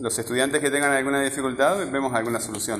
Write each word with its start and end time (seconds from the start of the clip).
Los 0.00 0.18
estudiantes 0.18 0.60
que 0.60 0.70
tengan 0.70 0.92
alguna 0.92 1.20
dificultad, 1.20 1.78
vemos 1.90 2.12
alguna 2.14 2.40
solución. 2.40 2.78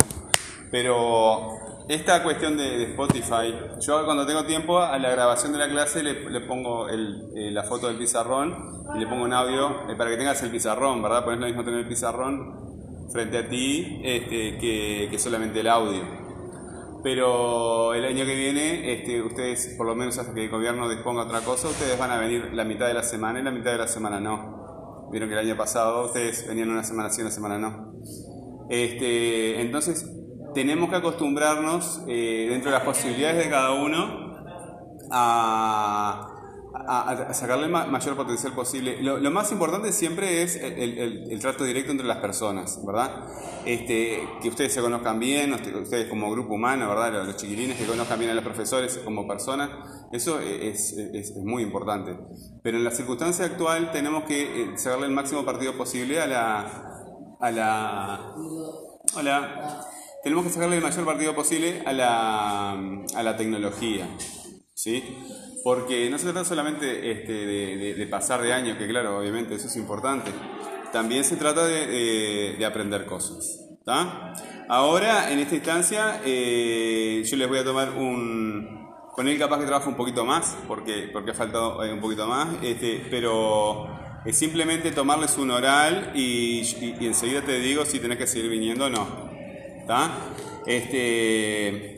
Pero 0.70 1.50
esta 1.88 2.22
cuestión 2.22 2.56
de, 2.56 2.84
Spotify, 2.84 3.54
yo 3.80 4.04
cuando 4.04 4.26
tengo 4.26 4.44
tiempo 4.44 4.78
a 4.78 4.98
la 4.98 5.10
grabación 5.10 5.52
de 5.52 5.58
la 5.58 5.68
clase 5.68 6.02
le, 6.02 6.40
pongo 6.40 6.88
eh, 6.88 7.50
la 7.50 7.64
foto 7.64 7.88
del 7.88 7.96
pizarrón 7.96 8.84
y 8.94 8.98
le 8.98 9.06
pongo 9.06 9.24
un 9.24 9.32
audio 9.32 9.90
eh, 9.90 9.96
para 9.96 10.10
que 10.10 10.16
tengas 10.16 10.42
el 10.42 10.50
pizarrón, 10.50 11.02
¿verdad? 11.02 11.24
Porque 11.24 11.34
es 11.34 11.40
lo 11.40 11.46
mismo 11.46 11.64
tener 11.64 11.80
el 11.80 11.88
pizarrón 11.88 13.08
frente 13.12 13.38
a 13.38 13.48
ti 13.48 14.00
este, 14.02 14.58
que, 15.10 15.18
solamente 15.18 15.60
el 15.60 15.68
audio. 15.68 16.02
Pero 17.02 17.92
el 17.94 18.04
año 18.04 18.24
que 18.24 18.36
viene, 18.36 18.94
este, 18.94 19.20
ustedes, 19.20 19.74
por 19.76 19.86
lo 19.86 19.94
menos 19.94 20.16
hasta 20.18 20.32
que 20.32 20.44
el 20.44 20.50
gobierno 20.50 20.88
disponga 20.88 21.24
otra 21.24 21.40
cosa, 21.40 21.68
ustedes 21.68 21.98
van 21.98 22.12
a 22.12 22.18
venir 22.18 22.54
la 22.54 22.64
mitad 22.64 22.86
de 22.86 22.94
la 22.94 23.02
semana 23.02 23.40
y 23.40 23.42
la 23.42 23.50
mitad 23.50 23.72
de 23.72 23.78
la 23.78 23.88
semana 23.88 24.20
no. 24.20 24.61
Vieron 25.12 25.28
que 25.28 25.34
el 25.34 25.46
año 25.46 25.56
pasado 25.56 26.06
ustedes 26.06 26.48
venían 26.48 26.70
una 26.70 26.82
semana 26.82 27.10
sí, 27.10 27.20
una 27.20 27.30
semana 27.30 27.58
no. 27.58 27.92
Este, 28.70 29.60
entonces, 29.60 30.10
tenemos 30.54 30.88
que 30.88 30.96
acostumbrarnos, 30.96 32.02
eh, 32.08 32.46
dentro 32.48 32.70
de 32.70 32.78
las 32.78 32.86
posibilidades 32.86 33.44
de 33.44 33.50
cada 33.50 33.72
uno, 33.72 34.42
a, 35.10 36.31
sacarle 37.32 37.66
el 37.66 37.70
mayor 37.70 38.16
potencial 38.16 38.52
posible. 38.52 39.02
Lo, 39.02 39.30
más 39.30 39.52
importante 39.52 39.92
siempre 39.92 40.42
es 40.42 40.56
el, 40.56 41.38
trato 41.40 41.64
directo 41.64 41.92
entre 41.92 42.06
las 42.06 42.18
personas, 42.18 42.80
¿verdad? 42.84 43.26
Este, 43.64 44.28
que 44.40 44.48
ustedes 44.48 44.72
se 44.72 44.80
conozcan 44.80 45.18
bien, 45.18 45.52
ustedes 45.52 46.08
como 46.08 46.30
grupo 46.30 46.54
humano, 46.54 46.88
¿verdad? 46.88 47.26
Los, 47.26 47.36
chiquilines 47.36 47.76
que 47.76 47.84
conozcan 47.84 48.18
bien 48.18 48.30
a 48.30 48.34
los 48.34 48.44
profesores 48.44 48.98
como 48.98 49.26
personas, 49.26 49.70
eso 50.12 50.40
es, 50.40 51.34
muy 51.36 51.62
importante. 51.62 52.16
Pero 52.62 52.78
en 52.78 52.84
la 52.84 52.90
circunstancia 52.90 53.44
actual 53.44 53.92
tenemos 53.92 54.24
que 54.24 54.62
eh, 54.62 54.78
sacarle 54.78 55.06
el 55.06 55.12
máximo 55.12 55.44
partido 55.44 55.76
posible 55.76 56.20
a 56.20 56.26
la... 56.26 56.88
A 57.40 57.50
la 57.50 58.34
hola 59.16 59.82
tenemos 60.22 60.44
que 60.44 60.52
sacarle 60.52 60.76
el 60.76 60.82
mayor 60.82 61.04
partido 61.04 61.34
posible 61.34 61.82
a 61.84 61.92
la, 61.92 62.72
a 62.72 63.22
la 63.24 63.36
tecnología. 63.36 64.08
¿sí? 64.72 65.02
Porque 65.64 66.10
no 66.10 66.18
se 66.18 66.24
trata 66.24 66.44
solamente 66.44 67.12
este, 67.12 67.32
de, 67.32 68.06
pasar 68.06 68.42
de 68.42 68.52
año, 68.52 68.76
que 68.76 68.88
claro, 68.88 69.18
obviamente 69.18 69.54
eso 69.54 69.68
es 69.68 69.76
importante. 69.76 70.30
También 70.92 71.24
se 71.24 71.36
trata 71.36 71.66
de, 71.66 72.56
de 72.58 72.66
aprender 72.66 73.06
cosas. 73.06 73.62
Ahora, 74.68 75.32
en 75.32 75.38
esta 75.40 75.54
instancia, 75.54 76.20
eh, 76.24 77.22
yo 77.24 77.36
les 77.36 77.48
voy 77.48 77.58
a 77.58 77.64
tomar 77.64 77.90
un... 77.90 78.82
Con 79.14 79.28
él 79.28 79.38
capaz 79.38 79.58
que 79.58 79.66
trabaja 79.66 79.88
un 79.88 79.96
poquito 79.96 80.24
más, 80.24 80.56
porque, 80.66 81.10
porque 81.12 81.32
ha 81.32 81.34
faltado 81.34 81.84
eh, 81.84 81.92
un 81.92 82.00
poquito 82.00 82.26
más, 82.26 82.48
este, 82.62 83.06
pero 83.10 83.86
es 84.24 84.38
simplemente 84.38 84.90
tomarles 84.90 85.36
un 85.36 85.50
oral 85.50 86.12
y, 86.14 86.62
y 86.98 87.06
enseguida 87.06 87.42
te 87.42 87.60
digo 87.60 87.84
si 87.84 87.98
tenés 87.98 88.16
que 88.16 88.26
seguir 88.26 88.50
viniendo 88.50 88.86
o 88.86 88.88
no. 88.88 89.32
Este, 90.66 91.96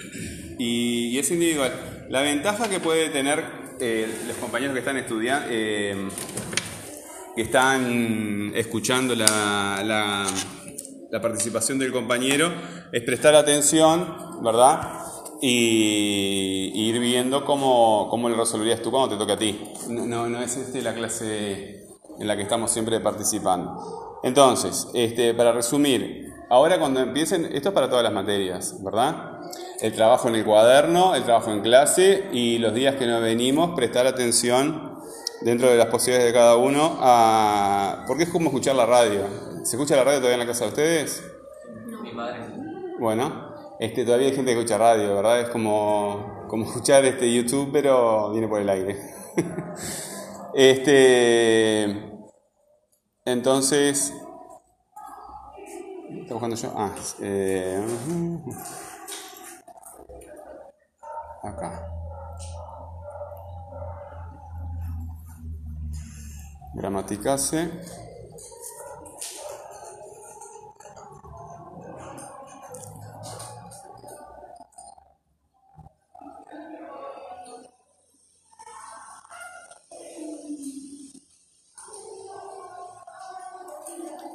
y, 0.59 1.17
es 1.19 1.31
individual. 1.31 1.94
La 2.09 2.21
ventaja 2.21 2.69
que 2.69 2.81
puede 2.81 3.09
tener 3.09 3.45
eh, 3.81 4.25
los 4.27 4.37
compañeros 4.37 4.75
que 4.75 4.81
están 4.81 4.97
estudiando, 4.99 5.47
eh, 5.51 6.09
que 7.35 7.43
están 7.43 8.53
escuchando 8.55 9.15
la, 9.15 9.83
la, 9.83 11.21
participación 11.21 11.79
del 11.79 11.93
compañero, 11.93 12.53
es 12.93 13.03
prestar 13.03 13.35
atención, 13.35 14.43
¿verdad? 14.43 15.01
Y, 15.41 16.73
ir 16.75 16.99
viendo 16.99 17.45
cómo, 17.45 18.09
cómo 18.11 18.29
lo 18.29 18.37
resolverías 18.37 18.83
tú 18.83 18.91
cuando 18.91 19.11
te 19.11 19.17
toque 19.17 19.33
a 19.33 19.39
ti. 19.39 19.61
No, 19.89 20.29
no, 20.29 20.43
es 20.43 20.57
este 20.57 20.83
la 20.83 20.93
clase 20.93 21.87
en 22.19 22.27
la 22.27 22.37
que 22.37 22.43
estamos 22.43 22.71
siempre 22.71 23.01
participando. 23.01 24.21
Entonces, 24.23 24.89
este, 24.93 25.35
para 25.35 25.53
resumir, 25.53 26.34
Ahora 26.49 26.79
cuando 26.79 27.01
empiecen, 27.01 27.47
esto 27.47 27.71
es 27.71 27.75
para 27.75 27.89
todas 27.89 28.05
las 28.05 28.13
materias, 28.13 28.83
¿verdad? 28.83 29.41
El 29.81 29.93
trabajo 29.95 30.29
en 30.29 30.37
el 30.37 30.45
cuaderno, 30.45 31.15
el 31.15 31.25
trabajo 31.25 31.51
en 31.51 31.61
clase 31.61 32.29
y 32.33 32.59
los 32.59 32.75
días 32.75 32.97
que 32.97 33.07
no 33.07 33.21
venimos, 33.21 33.75
prestar 33.75 34.07
atención 34.07 34.99
dentro 35.41 35.69
de 35.69 35.77
las 35.77 35.87
posibilidades 35.87 36.33
de 36.33 36.39
cada 36.39 36.57
uno 36.57 36.99
a... 37.01 38.05
Porque 38.07 38.25
es 38.25 38.29
como 38.29 38.47
escuchar 38.47 38.77
la 38.77 38.87
radio. 38.87 39.27
¿Se 39.63 39.77
escucha 39.77 39.97
la 39.97 40.05
radio 40.05 40.19
todavía 40.19 40.35
en 40.35 40.41
la 40.41 40.47
casa 40.47 40.65
de 40.65 40.71
ustedes? 40.71 41.25
No. 41.87 42.03
Mi 42.03 42.13
madre. 42.13 42.41
Bueno, 42.99 43.55
este, 43.81 44.05
todavía 44.05 44.29
hay 44.29 44.35
gente 44.35 44.53
que 44.53 44.59
escucha 44.59 44.79
radio, 44.79 45.17
¿verdad? 45.17 45.41
Es 45.41 45.49
como, 45.49 46.47
como 46.49 46.65
escuchar 46.65 47.05
este 47.05 47.33
YouTube, 47.33 47.71
pero 47.73 48.31
viene 48.31 48.49
por 48.49 48.61
el 48.61 48.69
aire. 48.69 48.99
este, 50.55 52.13
entonces, 53.25 54.15
¿Está 56.25 56.33
buscando 56.33 56.57
yo? 56.57 56.73
Ah, 56.75 56.95
eh, 57.21 57.87
acá. 61.43 61.87
Gramaticase. 66.73 67.71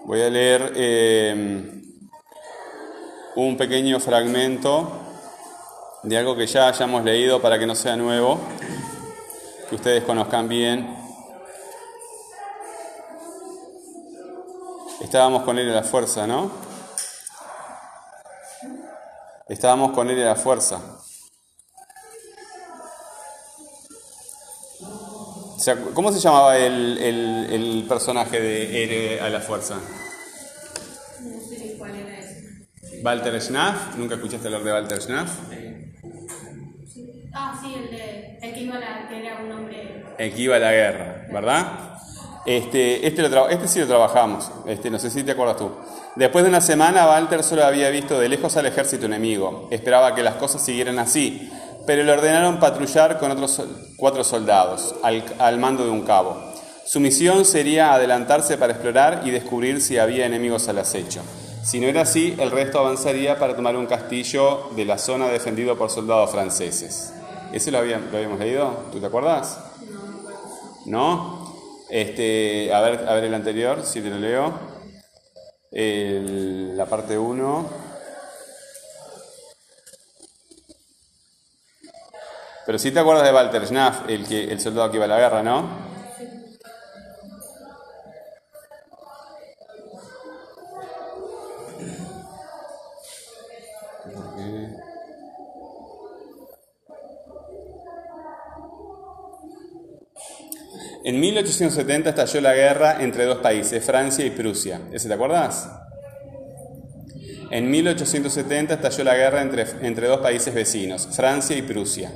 Voy 0.05 0.21
a 0.21 0.29
leer 0.29 0.73
eh, 0.75 1.78
un 3.45 3.57
pequeño 3.57 3.99
fragmento 3.99 4.91
de 6.03 6.17
algo 6.17 6.35
que 6.35 6.47
ya 6.47 6.67
hayamos 6.67 7.03
leído 7.03 7.41
para 7.41 7.59
que 7.59 7.65
no 7.65 7.75
sea 7.75 7.95
nuevo, 7.95 8.39
que 9.69 9.75
ustedes 9.75 10.03
conozcan 10.03 10.47
bien. 10.47 10.95
Estábamos 15.01 15.43
con 15.43 15.57
él 15.57 15.67
en 15.67 15.75
la 15.75 15.83
fuerza, 15.83 16.27
¿no? 16.27 16.51
Estábamos 19.47 19.91
con 19.91 20.09
él 20.09 20.19
en 20.19 20.25
la 20.25 20.35
fuerza. 20.35 20.81
¿Cómo 25.93 26.11
se 26.11 26.19
llamaba 26.19 26.57
el, 26.57 26.97
el 26.99 27.85
personaje 27.87 28.39
de 28.39 28.83
Ere 28.83 29.21
a 29.21 29.29
la 29.29 29.39
fuerza? 29.39 29.75
Walter 33.03 33.41
Schnaff, 33.41 33.95
¿nunca 33.97 34.15
escuchaste 34.15 34.47
hablar 34.47 34.63
de 34.63 34.73
Walter 34.73 35.01
Schnaff? 35.01 35.29
Ah, 37.33 37.59
sí, 37.61 37.73
el, 37.73 37.89
de, 37.91 38.39
el 38.41 38.53
que 38.53 38.59
iba 38.61 38.75
a 38.75 38.79
la, 38.79 39.07
que 39.07 39.19
era 39.19 39.37
un 39.43 39.51
hombre. 39.51 40.05
El 40.17 40.33
que 40.33 40.41
iba 40.41 40.55
a 40.55 40.59
la 40.59 40.71
guerra, 40.71 41.27
¿verdad? 41.31 41.67
Este, 42.45 43.05
este, 43.05 43.27
lo 43.29 43.49
este 43.49 43.67
sí 43.67 43.79
lo 43.79 43.87
trabajamos, 43.87 44.51
este, 44.65 44.89
no 44.89 44.97
sé 44.97 45.09
si 45.09 45.23
te 45.23 45.31
acuerdas 45.31 45.57
tú. 45.57 45.71
Después 46.15 46.43
de 46.43 46.49
una 46.49 46.61
semana, 46.61 47.07
Walter 47.07 47.43
solo 47.43 47.63
había 47.63 47.89
visto 47.89 48.19
de 48.19 48.27
lejos 48.27 48.57
al 48.57 48.65
ejército 48.65 49.05
enemigo. 49.05 49.67
Esperaba 49.71 50.15
que 50.15 50.23
las 50.23 50.35
cosas 50.35 50.63
siguieran 50.65 50.99
así, 50.99 51.51
pero 51.85 52.03
le 52.03 52.11
ordenaron 52.11 52.59
patrullar 52.59 53.19
con 53.19 53.31
otros 53.31 53.61
cuatro 53.97 54.23
soldados, 54.23 54.95
al, 55.03 55.23
al 55.37 55.59
mando 55.59 55.85
de 55.85 55.91
un 55.91 56.01
cabo. 56.01 56.37
Su 56.85 56.99
misión 56.99 57.45
sería 57.45 57.93
adelantarse 57.93 58.57
para 58.57 58.73
explorar 58.73 59.21
y 59.23 59.29
descubrir 59.29 59.79
si 59.79 59.99
había 59.99 60.25
enemigos 60.25 60.67
al 60.67 60.79
acecho. 60.79 61.21
Si 61.63 61.79
no 61.79 61.87
era 61.87 62.01
así, 62.01 62.35
el 62.39 62.51
resto 62.51 62.79
avanzaría 62.79 63.37
para 63.37 63.55
tomar 63.55 63.75
un 63.75 63.85
castillo 63.85 64.69
de 64.75 64.85
la 64.85 64.97
zona 64.97 65.27
defendido 65.27 65.77
por 65.77 65.89
soldados 65.89 66.31
franceses. 66.31 67.13
¿Ese 67.51 67.71
lo, 67.71 67.79
habíamos 67.79 68.39
leído? 68.39 68.85
¿Tú 68.91 68.99
te 68.99 69.05
acuerdas? 69.05 69.59
No. 70.85 71.85
Este, 71.89 72.73
a, 72.73 72.81
ver, 72.81 73.07
a 73.07 73.13
ver 73.13 73.25
el 73.25 73.33
anterior, 73.33 73.83
si 73.83 74.01
te 74.01 74.09
lo 74.09 74.17
leo. 74.17 74.53
la 75.71 76.85
parte 76.85 77.17
1. 77.17 77.69
Pero 82.65 82.77
si 82.77 82.91
te 82.91 82.99
acuerdas 82.99 83.25
de 83.25 83.33
Walter 83.33 83.65
Schnaff, 83.65 84.07
el, 84.07 84.27
que, 84.27 84.43
el 84.43 84.61
soldado 84.61 84.91
que 84.91 84.97
iba 84.97 85.05
a 85.05 85.09
la 85.09 85.17
guerra, 85.17 85.41
¿no? 85.41 85.88
En 101.03 101.19
1870 101.19 102.09
estalló 102.09 102.41
la 102.41 102.53
guerra 102.53 103.01
entre 103.01 103.25
dos 103.25 103.37
países, 103.37 103.85
Francia 103.85 104.25
y 104.25 104.31
Prusia. 104.31 104.81
¿Ese 104.91 105.07
te 105.07 105.13
acuerdas? 105.13 105.69
En 107.51 107.71
1870 107.71 108.73
estalló 108.75 109.03
la 109.05 109.15
guerra 109.15 109.41
entre, 109.41 109.65
entre 109.81 110.07
dos 110.07 110.19
países 110.19 110.53
vecinos, 110.53 111.07
Francia 111.11 111.55
y 111.57 111.61
Prusia. 111.61 112.11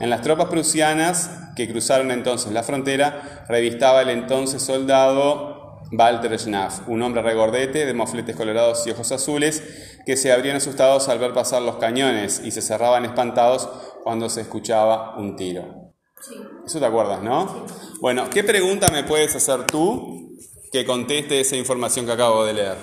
En 0.00 0.10
las 0.10 0.20
tropas 0.20 0.48
prusianas 0.48 1.30
que 1.56 1.68
cruzaron 1.68 2.10
entonces 2.10 2.52
la 2.52 2.62
frontera, 2.62 3.44
revistaba 3.48 4.02
el 4.02 4.10
entonces 4.10 4.62
soldado 4.62 5.80
Walter 5.90 6.38
Schnaff, 6.38 6.86
un 6.88 7.00
hombre 7.02 7.22
regordete 7.22 7.86
de 7.86 7.94
mofletes 7.94 8.36
colorados 8.36 8.86
y 8.86 8.90
ojos 8.90 9.10
azules 9.12 9.62
que 10.04 10.16
se 10.16 10.32
abrían 10.32 10.56
asustados 10.56 11.08
al 11.08 11.18
ver 11.18 11.32
pasar 11.32 11.62
los 11.62 11.76
cañones 11.76 12.42
y 12.44 12.50
se 12.50 12.60
cerraban 12.60 13.04
espantados 13.04 13.68
cuando 14.04 14.28
se 14.28 14.42
escuchaba 14.42 15.16
un 15.16 15.36
tiro. 15.36 15.85
Sí. 16.20 16.34
Eso 16.66 16.80
te 16.80 16.86
acuerdas, 16.86 17.22
¿no? 17.22 17.66
Bueno, 18.00 18.28
¿qué 18.30 18.42
pregunta 18.42 18.88
me 18.90 19.04
puedes 19.04 19.34
hacer 19.36 19.64
tú 19.64 20.36
que 20.72 20.84
conteste 20.84 21.40
esa 21.40 21.56
información 21.56 22.06
que 22.06 22.12
acabo 22.12 22.44
de 22.44 22.54
leer? 22.54 22.76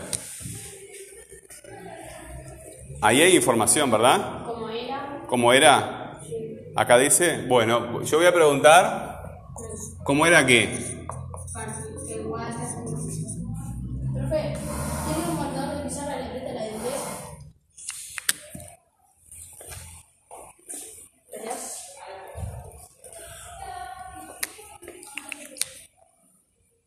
Ahí 3.01 3.21
hay 3.21 3.35
información, 3.35 3.91
¿verdad? 3.91 4.45
Como 4.45 4.69
era, 4.69 5.23
¿Cómo 5.27 5.53
era? 5.53 6.21
Acá 6.75 6.97
dice, 6.97 7.45
bueno, 7.47 8.01
yo 8.03 8.17
voy 8.17 8.27
a 8.27 8.33
preguntar, 8.33 9.21
¿cómo 10.03 10.25
era 10.25 10.45
qué? 10.45 11.05
fácil, 11.53 11.95
que 12.07 12.21
Walter. 12.21 12.55
Profe, 14.13 14.57
¿tiene 15.05 15.29
un 15.29 15.37
marcador 15.37 15.77
de 15.77 15.83
pizarra 15.83 16.17
le 16.17 16.29
presta 16.29 16.53
la 16.53 16.61
de 16.63 16.71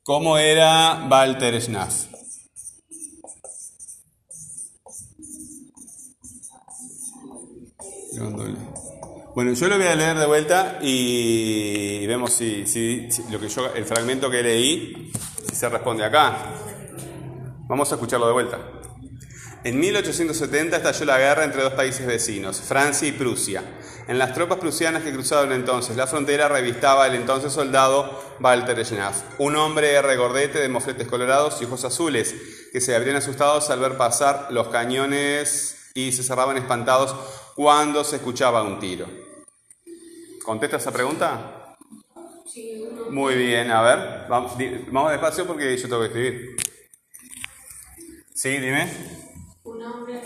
¿Cómo 0.08 0.38
era 0.38 1.06
Walter 1.10 1.60
Schnaff? 1.60 1.94
Bueno, 9.34 9.52
yo 9.52 9.68
lo 9.68 9.76
voy 9.76 9.86
a 9.86 9.94
leer 9.94 10.16
de 10.18 10.26
vuelta 10.26 10.78
y 10.80 12.06
vemos 12.06 12.32
si, 12.32 12.66
si- 12.66 13.08
lo 13.30 13.38
que 13.38 13.48
yo, 13.48 13.74
el 13.74 13.84
fragmento 13.84 14.30
que 14.30 14.42
leí, 14.42 15.12
si 15.48 15.54
se 15.54 15.68
responde 15.68 16.04
acá. 16.04 16.54
Vamos 17.68 17.90
a 17.92 17.96
escucharlo 17.96 18.26
de 18.26 18.32
vuelta. 18.32 18.58
En 19.64 19.78
1870 19.78 20.76
estalló 20.76 21.04
la 21.04 21.18
guerra 21.18 21.44
entre 21.44 21.62
dos 21.62 21.74
países 21.74 22.06
vecinos, 22.06 22.60
Francia 22.60 23.06
y 23.08 23.12
Prusia. 23.12 23.62
En 24.08 24.18
las 24.18 24.34
tropas 24.34 24.58
prusianas 24.58 25.02
que 25.02 25.12
cruzaban 25.12 25.50
entonces 25.50 25.96
la 25.96 26.06
frontera 26.06 26.48
revistaba 26.48 27.08
el 27.08 27.16
entonces 27.16 27.52
soldado 27.52 28.22
Walter 28.40 28.84
Schnaff, 28.86 29.22
un 29.38 29.56
hombre 29.56 30.00
regordete 30.00 30.60
de 30.60 30.68
mofletes 30.68 31.08
colorados 31.08 31.60
y 31.60 31.64
ojos 31.64 31.84
azules, 31.84 32.34
que 32.72 32.80
se 32.80 32.94
habrían 32.94 33.16
asustados 33.16 33.68
al 33.70 33.80
ver 33.80 33.96
pasar 33.96 34.46
los 34.50 34.68
cañones 34.68 35.90
y 35.94 36.12
se 36.12 36.22
cerraban 36.22 36.56
espantados 36.56 37.16
cuando 37.56 38.04
se 38.04 38.16
escuchaba 38.16 38.62
un 38.62 38.78
tiro. 38.78 39.08
¿Contesta 40.44 40.76
esa 40.76 40.92
pregunta? 40.92 41.76
Sí. 42.46 42.88
Muy 43.10 43.34
bien, 43.34 43.72
a 43.72 43.82
ver, 43.82 44.26
vamos, 44.28 44.52
vamos 44.88 45.10
despacio 45.10 45.48
porque 45.48 45.76
yo 45.76 45.88
tengo 45.88 46.00
que 46.00 46.06
escribir. 46.06 46.56
Sí, 48.32 48.50
dime. 48.58 48.88
Un 49.64 49.82
hombre 49.82 50.20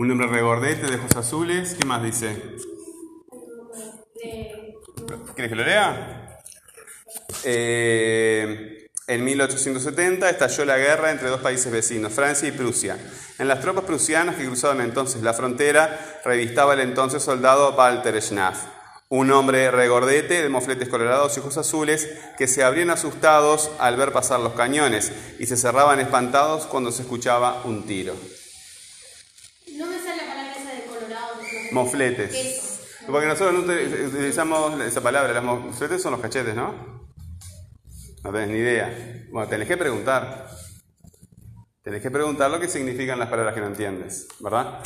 Un 0.00 0.10
hombre 0.10 0.28
regordete 0.28 0.86
de 0.86 0.96
ojos 0.96 1.14
azules. 1.14 1.76
¿Qué 1.78 1.86
más 1.86 2.02
dice? 2.02 2.56
¿Quieres 5.34 5.50
que 5.50 5.54
lo 5.54 5.62
lea? 5.62 6.40
Eh, 7.44 8.88
en 9.06 9.24
1870 9.24 10.30
estalló 10.30 10.64
la 10.64 10.78
guerra 10.78 11.10
entre 11.10 11.28
dos 11.28 11.42
países 11.42 11.70
vecinos, 11.70 12.14
Francia 12.14 12.48
y 12.48 12.52
Prusia. 12.52 12.96
En 13.38 13.46
las 13.46 13.60
tropas 13.60 13.84
prusianas 13.84 14.36
que 14.36 14.46
cruzaban 14.46 14.80
entonces 14.80 15.20
la 15.20 15.34
frontera, 15.34 16.18
revistaba 16.24 16.72
el 16.72 16.80
entonces 16.80 17.22
soldado 17.22 17.76
Walter 17.76 18.22
Schnaff, 18.22 18.56
un 19.10 19.30
hombre 19.30 19.70
regordete 19.70 20.40
de 20.40 20.48
mofletes 20.48 20.88
colorados 20.88 21.36
y 21.36 21.40
ojos 21.40 21.58
azules 21.58 22.08
que 22.38 22.46
se 22.46 22.64
abrían 22.64 22.88
asustados 22.88 23.70
al 23.78 23.98
ver 23.98 24.12
pasar 24.12 24.40
los 24.40 24.54
cañones 24.54 25.12
y 25.38 25.44
se 25.44 25.58
cerraban 25.58 26.00
espantados 26.00 26.64
cuando 26.64 26.90
se 26.90 27.02
escuchaba 27.02 27.60
un 27.66 27.86
tiro. 27.86 28.14
no 29.80 29.86
me 29.86 29.98
sale 29.98 30.16
la 30.16 30.28
palabra 30.28 30.52
esa 30.52 30.74
de 30.74 30.84
colorado. 30.84 31.36
no 31.36 31.42
sé. 31.48 31.59
Mofletes. 31.72 32.78
Porque 33.06 33.26
nosotros 33.26 33.54
no 33.54 33.72
util- 33.72 34.06
utilizamos 34.08 34.80
esa 34.80 35.00
palabra, 35.00 35.32
los 35.40 35.44
mofletes 35.64 36.02
son 36.02 36.12
los 36.12 36.20
cachetes, 36.20 36.54
¿no? 36.54 37.00
No 38.22 38.32
tenés 38.32 38.48
ni 38.48 38.58
idea. 38.58 39.26
Bueno, 39.30 39.48
tenés 39.48 39.66
que 39.66 39.76
preguntar. 39.76 40.48
Tenés 41.82 42.02
que 42.02 42.10
preguntar 42.10 42.50
lo 42.50 42.60
que 42.60 42.68
significan 42.68 43.18
las 43.18 43.28
palabras 43.28 43.54
que 43.54 43.60
no 43.60 43.68
entiendes, 43.68 44.28
¿verdad? 44.40 44.80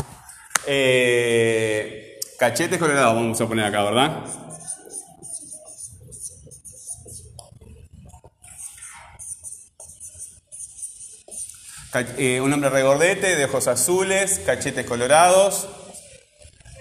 Eh, 0.66 2.18
cachetes 2.38 2.78
colorados 2.78 3.14
vamos 3.16 3.40
a 3.40 3.46
poner 3.48 3.64
acá, 3.66 3.82
¿verdad? 3.82 4.24
Eh, 12.18 12.40
un 12.40 12.52
hombre 12.52 12.70
regordete, 12.70 13.36
de 13.36 13.44
ojos 13.44 13.68
azules, 13.68 14.40
cachetes 14.44 14.84
colorados. 14.84 15.68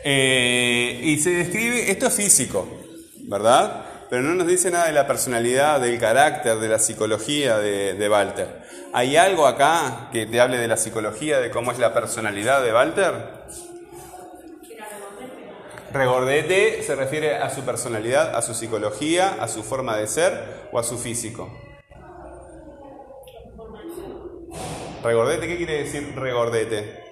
Eh, 0.04 1.00
y 1.02 1.18
se 1.20 1.32
describe, 1.32 1.90
esto 1.90 2.08
es 2.08 2.14
físico, 2.14 2.68
¿verdad? 3.22 3.86
Pero 4.10 4.22
no 4.22 4.36
nos 4.36 4.48
dice 4.48 4.70
nada 4.70 4.88
de 4.88 4.94
la 4.94 5.08
personalidad, 5.08 5.80
del 5.80 5.98
carácter, 6.00 6.58
de 6.58 6.68
la 6.68 6.80
psicología 6.80 7.58
de, 7.58 7.94
de 7.94 8.10
Walter. 8.10 8.64
¿Hay 8.92 9.16
algo 9.16 9.48
acá 9.48 10.10
que 10.12 10.26
te 10.26 10.40
hable 10.40 10.58
de 10.58 10.68
la 10.68 10.78
psicología, 10.78 11.40
de 11.40 11.50
cómo 11.50 11.72
es 11.72 11.80
la 11.80 11.94
personalidad 11.94 12.62
de 12.62 12.74
Walter? 12.74 13.14
Regordete 15.94 16.82
se 16.82 16.96
refiere 16.96 17.36
a 17.38 17.52
su 17.52 17.62
personalidad, 17.62 18.36
a 18.36 18.42
su 18.42 18.56
psicología, 18.56 19.38
a 19.40 19.48
su 19.48 19.64
forma 19.64 19.96
de 19.96 20.08
ser 20.08 20.68
o 20.72 20.80
a 20.80 20.84
su 20.84 20.98
físico. 20.98 21.52
Regordete, 25.04 25.48
¿qué 25.48 25.58
quiere 25.58 25.84
decir 25.84 26.16
regordete? 26.16 27.03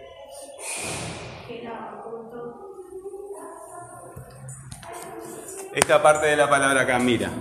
Esta 5.73 6.03
parte 6.03 6.27
de 6.27 6.35
la 6.35 6.49
palabra 6.49 6.81
acá, 6.81 6.99
mira. 6.99 7.31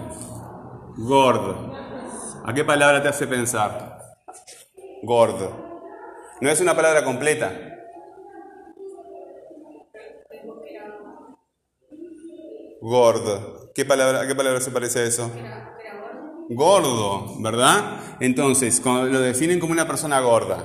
Gordo. 0.96 1.74
¿A 2.44 2.54
qué 2.54 2.64
palabra 2.64 3.02
te 3.02 3.08
hace 3.08 3.26
pensar? 3.26 3.98
Gordo. 5.02 5.82
No 6.40 6.48
es 6.48 6.60
una 6.60 6.76
palabra 6.76 7.04
completa. 7.04 7.52
Gordo. 12.80 13.72
¿Qué 13.74 13.84
palabra, 13.84 14.20
¿A 14.20 14.26
qué 14.26 14.34
palabra 14.34 14.60
se 14.60 14.70
parece 14.70 15.00
a 15.00 15.04
eso? 15.04 15.30
Gordo. 16.50 17.34
¿verdad? 17.40 18.00
Entonces, 18.20 18.80
lo 18.84 19.20
definen 19.20 19.58
como 19.58 19.72
una 19.72 19.88
persona 19.88 20.20
gorda, 20.20 20.64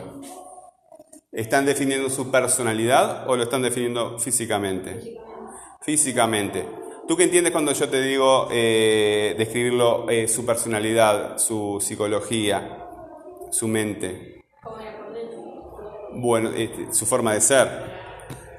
¿están 1.32 1.66
definiendo 1.66 2.10
su 2.10 2.30
personalidad 2.30 3.28
o 3.28 3.36
lo 3.36 3.44
están 3.44 3.64
definiendo 3.64 4.20
físicamente? 4.20 5.18
Físicamente. 5.82 6.85
¿Tú 7.08 7.16
qué 7.16 7.24
entiendes 7.24 7.52
cuando 7.52 7.72
yo 7.72 7.88
te 7.88 8.02
digo 8.02 8.48
eh, 8.52 9.36
describirlo, 9.38 10.10
eh, 10.10 10.28
su 10.28 10.44
personalidad, 10.44 11.38
su 11.38 11.80
psicología, 11.80 12.88
su 13.52 13.68
mente? 13.68 14.44
Bueno, 16.14 16.50
este, 16.50 16.92
su 16.94 17.06
forma 17.06 17.34
de 17.34 17.42
ser, 17.42 17.68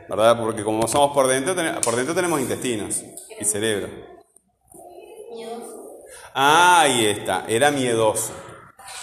¿verdad? 0.08 0.38
Porque 0.38 0.62
como 0.62 0.86
somos 0.86 1.12
por 1.12 1.26
dentro, 1.26 1.56
por 1.82 1.96
dentro 1.96 2.14
tenemos 2.14 2.40
intestinos 2.40 3.02
y 3.40 3.44
cerebro. 3.44 3.88
Ah, 6.32 6.82
ahí 6.82 7.06
está, 7.06 7.46
era 7.48 7.72
miedoso. 7.72 8.30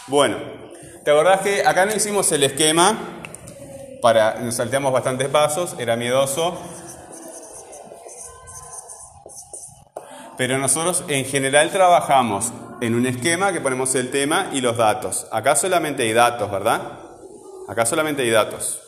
Bueno, 0.08 0.38
¿te 1.04 1.12
acordás 1.12 1.42
que 1.42 1.66
acá 1.66 1.86
no 1.86 1.94
hicimos 1.94 2.32
el 2.32 2.44
esquema? 2.44 2.98
Para, 4.02 4.36
nos 4.36 4.56
salteamos 4.56 4.94
bastantes 4.94 5.28
pasos, 5.28 5.76
era 5.80 5.98
miedoso. 5.98 6.58
Pero 10.38 10.58
nosotros 10.58 11.04
en 11.08 11.26
general 11.26 11.72
trabajamos 11.72 12.52
en 12.82 12.96
un 12.96 13.06
esquema 13.06 13.54
que 13.54 13.62
ponemos 13.62 13.94
el 13.96 14.10
tema 14.12 14.50
y 14.52 14.62
los 14.62 14.78
datos. 14.78 15.28
Acá 15.32 15.56
solamente 15.56 16.04
hay 16.04 16.14
datos, 16.14 16.50
¿verdad? 16.52 16.82
Acá 17.68 17.86
solamente 17.86 18.24
hay 18.24 18.30
datos. 18.30 18.82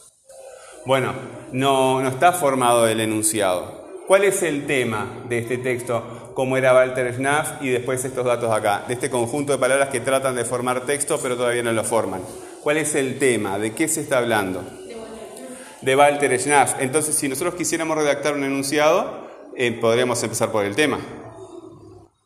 Bueno, 0.86 1.14
no, 1.52 2.02
no 2.02 2.10
está 2.10 2.32
formado 2.32 2.88
el 2.88 3.00
enunciado. 3.00 3.86
¿Cuál 4.08 4.24
es 4.24 4.44
el 4.44 4.68
tema 4.68 5.08
de 5.30 5.40
este 5.40 5.58
texto? 5.58 6.32
Como 6.36 6.58
era 6.58 6.74
Walter 6.74 7.14
Schnaff 7.14 7.62
y 7.62 7.70
después 7.70 8.04
estos 8.04 8.26
datos 8.26 8.52
acá, 8.52 8.84
de 8.88 8.94
este 8.94 9.10
conjunto 9.10 9.54
de 9.54 9.58
palabras 9.58 9.90
que 9.90 10.00
tratan 10.00 10.36
de 10.36 10.46
formar 10.46 10.82
texto 10.82 11.20
pero 11.22 11.38
todavía 11.38 11.64
no 11.64 11.72
lo 11.72 11.84
forman. 11.84 12.22
¿Cuál 12.62 12.78
es 12.78 12.96
el 12.96 13.18
tema? 13.18 13.58
¿De 13.58 13.74
qué 13.74 13.88
se 13.88 14.02
está 14.02 14.18
hablando? 14.18 14.64
De 15.82 15.96
Walter 15.96 16.40
Schnaff. 16.40 16.76
Entonces, 16.80 17.16
si 17.16 17.30
nosotros 17.30 17.56
quisiéramos 17.56 17.98
redactar 17.98 18.34
un 18.34 18.44
enunciado, 18.44 19.28
eh, 19.56 19.72
podríamos 19.72 20.22
empezar 20.24 20.52
por 20.52 20.66
el 20.66 20.76
tema. 20.76 21.00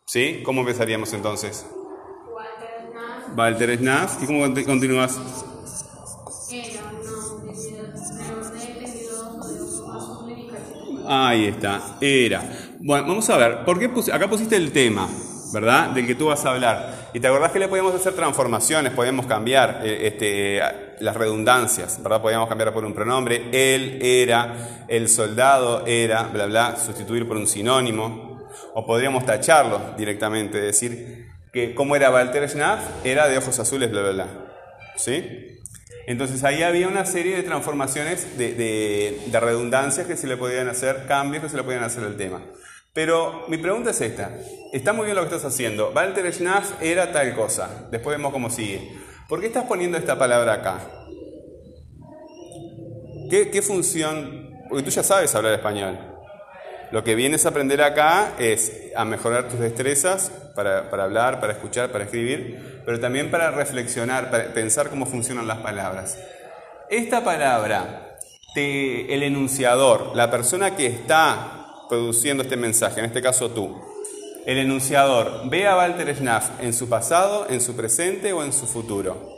¿Sí? 0.10 0.42
¿Cómo 0.44 0.60
empezaríamos 0.62 1.14
entonces? 1.14 1.66
Walter 3.28 3.70
Schnaff. 3.78 4.22
¿Y 4.22 4.26
cómo 4.26 4.42
conti- 4.46 4.66
continúas? 4.66 5.22
Eh, 10.52 11.02
Ahí 11.06 11.46
está, 11.46 11.98
era. 12.02 12.44
Bueno, 12.80 13.08
vamos 13.08 13.30
a 13.30 13.38
ver, 13.38 13.64
¿por 13.66 13.80
qué 13.80 13.90
pus- 13.90 14.10
acá 14.10 14.30
pusiste 14.30 14.56
el 14.56 14.72
tema, 14.72 15.10
¿verdad? 15.50 15.90
Del 15.92 16.06
que 16.08 16.16
tú 16.16 16.28
vas 16.28 16.46
a 16.46 16.52
hablar. 16.52 17.10
Y 17.14 17.20
te 17.20 17.28
acordás 17.28 17.52
que 17.52 17.60
le 17.60 17.68
podíamos 17.68 17.96
hacer 17.96 18.14
transformaciones, 18.16 18.94
podíamos 18.94 19.26
cambiar 19.26 19.82
eh, 19.84 20.08
este, 20.08 20.60
las 21.04 21.16
redundancias, 21.16 22.02
¿verdad? 22.04 22.22
Podíamos 22.22 22.50
cambiar 22.50 22.74
por 22.74 22.86
un 22.86 22.94
pronombre, 22.94 23.50
él 23.52 24.00
era, 24.02 24.86
el 24.88 25.08
soldado 25.10 25.86
era, 25.86 26.24
bla, 26.24 26.46
bla, 26.48 26.76
sustituir 26.78 27.28
por 27.28 27.38
un 27.38 27.48
sinónimo. 27.48 28.29
O 28.74 28.86
podríamos 28.86 29.26
tacharlo 29.26 29.80
directamente, 29.98 30.60
decir 30.60 31.28
que 31.54 31.74
como 31.76 31.96
era 31.96 32.12
Walter 32.12 32.48
Schnaff, 32.50 32.80
era 33.04 33.28
de 33.28 33.38
ojos 33.38 33.58
azules, 33.60 33.90
bla, 33.90 34.02
bla, 34.02 34.12
bla. 34.12 34.28
¿Sí? 34.98 35.58
Entonces 36.08 36.44
ahí 36.44 36.64
había 36.64 36.88
una 36.88 37.06
serie 37.06 37.36
de 37.36 37.44
transformaciones 37.44 38.38
de, 38.38 38.54
de- 38.54 39.20
de 39.28 39.40
redundancias 39.40 40.08
que 40.08 40.18
se 40.18 40.28
le 40.28 40.38
podían 40.38 40.68
hacer, 40.68 41.06
cambios 41.08 41.44
que 41.44 41.50
se 41.50 41.58
le 41.58 41.64
podían 41.64 41.84
hacer 41.84 42.04
al 42.04 42.18
tema. 42.18 42.42
Pero 42.94 43.46
mi 43.48 43.58
pregunta 43.58 43.92
es 43.92 44.02
esta. 44.02 44.32
Está 44.74 44.94
muy 44.94 45.06
bien 45.06 45.16
lo 45.16 45.22
que 45.22 45.36
estás 45.36 45.46
haciendo. 45.54 45.92
Walter 45.96 46.32
Schnaff 46.34 46.82
era 46.82 47.12
tal 47.12 47.36
cosa. 47.36 47.88
Después 47.92 48.18
vemos 48.18 48.34
cómo 48.34 48.50
sigue. 48.50 48.92
¿Por 49.28 49.40
qué 49.40 49.48
estás 49.48 49.66
poniendo 49.66 49.98
esta 49.98 50.18
palabra 50.18 50.54
acá? 50.54 50.80
¿Qué, 53.30 53.52
qué 53.52 53.62
función? 53.62 54.50
Porque 54.68 54.84
tú 54.84 54.90
ya 54.90 55.04
sabes 55.04 55.34
hablar 55.36 55.54
español. 55.54 56.09
Lo 56.92 57.04
que 57.04 57.16
vienes 57.16 57.46
a 57.46 57.50
aprender 57.50 57.82
acá 57.82 58.34
es 58.40 58.72
a 58.96 59.06
mejorar 59.06 59.48
tus 59.48 59.60
destrezas 59.60 60.32
para, 60.56 60.90
hablar, 60.92 61.40
para 61.40 61.54
escuchar, 61.54 61.92
para 61.92 62.06
escribir, 62.06 62.82
pero 62.86 63.00
también 63.00 63.30
para 63.30 63.52
reflexionar, 63.52 64.32
para 64.32 64.46
pensar 64.54 64.90
cómo 64.90 65.06
funcionan 65.06 65.48
las 65.48 65.60
palabras. 65.60 66.18
Esta 66.90 67.24
palabra, 67.24 68.18
te- 68.56 69.14
el 69.14 69.22
enunciador, 69.24 70.16
la 70.16 70.32
persona 70.32 70.76
que 70.76 70.88
está 70.88 71.66
produciendo 71.88 72.44
este 72.44 72.58
mensaje, 72.58 73.00
en 73.00 73.06
este 73.06 73.22
caso 73.22 73.52
tú, 73.52 73.80
el 74.48 74.58
enunciador, 74.58 75.48
ve 75.50 75.68
a 75.68 75.78
Walter 75.78 76.16
Schnaff 76.16 76.50
en 76.60 76.74
su 76.74 76.90
pasado, 76.90 77.46
en 77.50 77.62
su 77.62 77.76
presente 77.76 78.34
o 78.34 78.44
en 78.44 78.52
su 78.52 78.66
futuro 78.66 79.38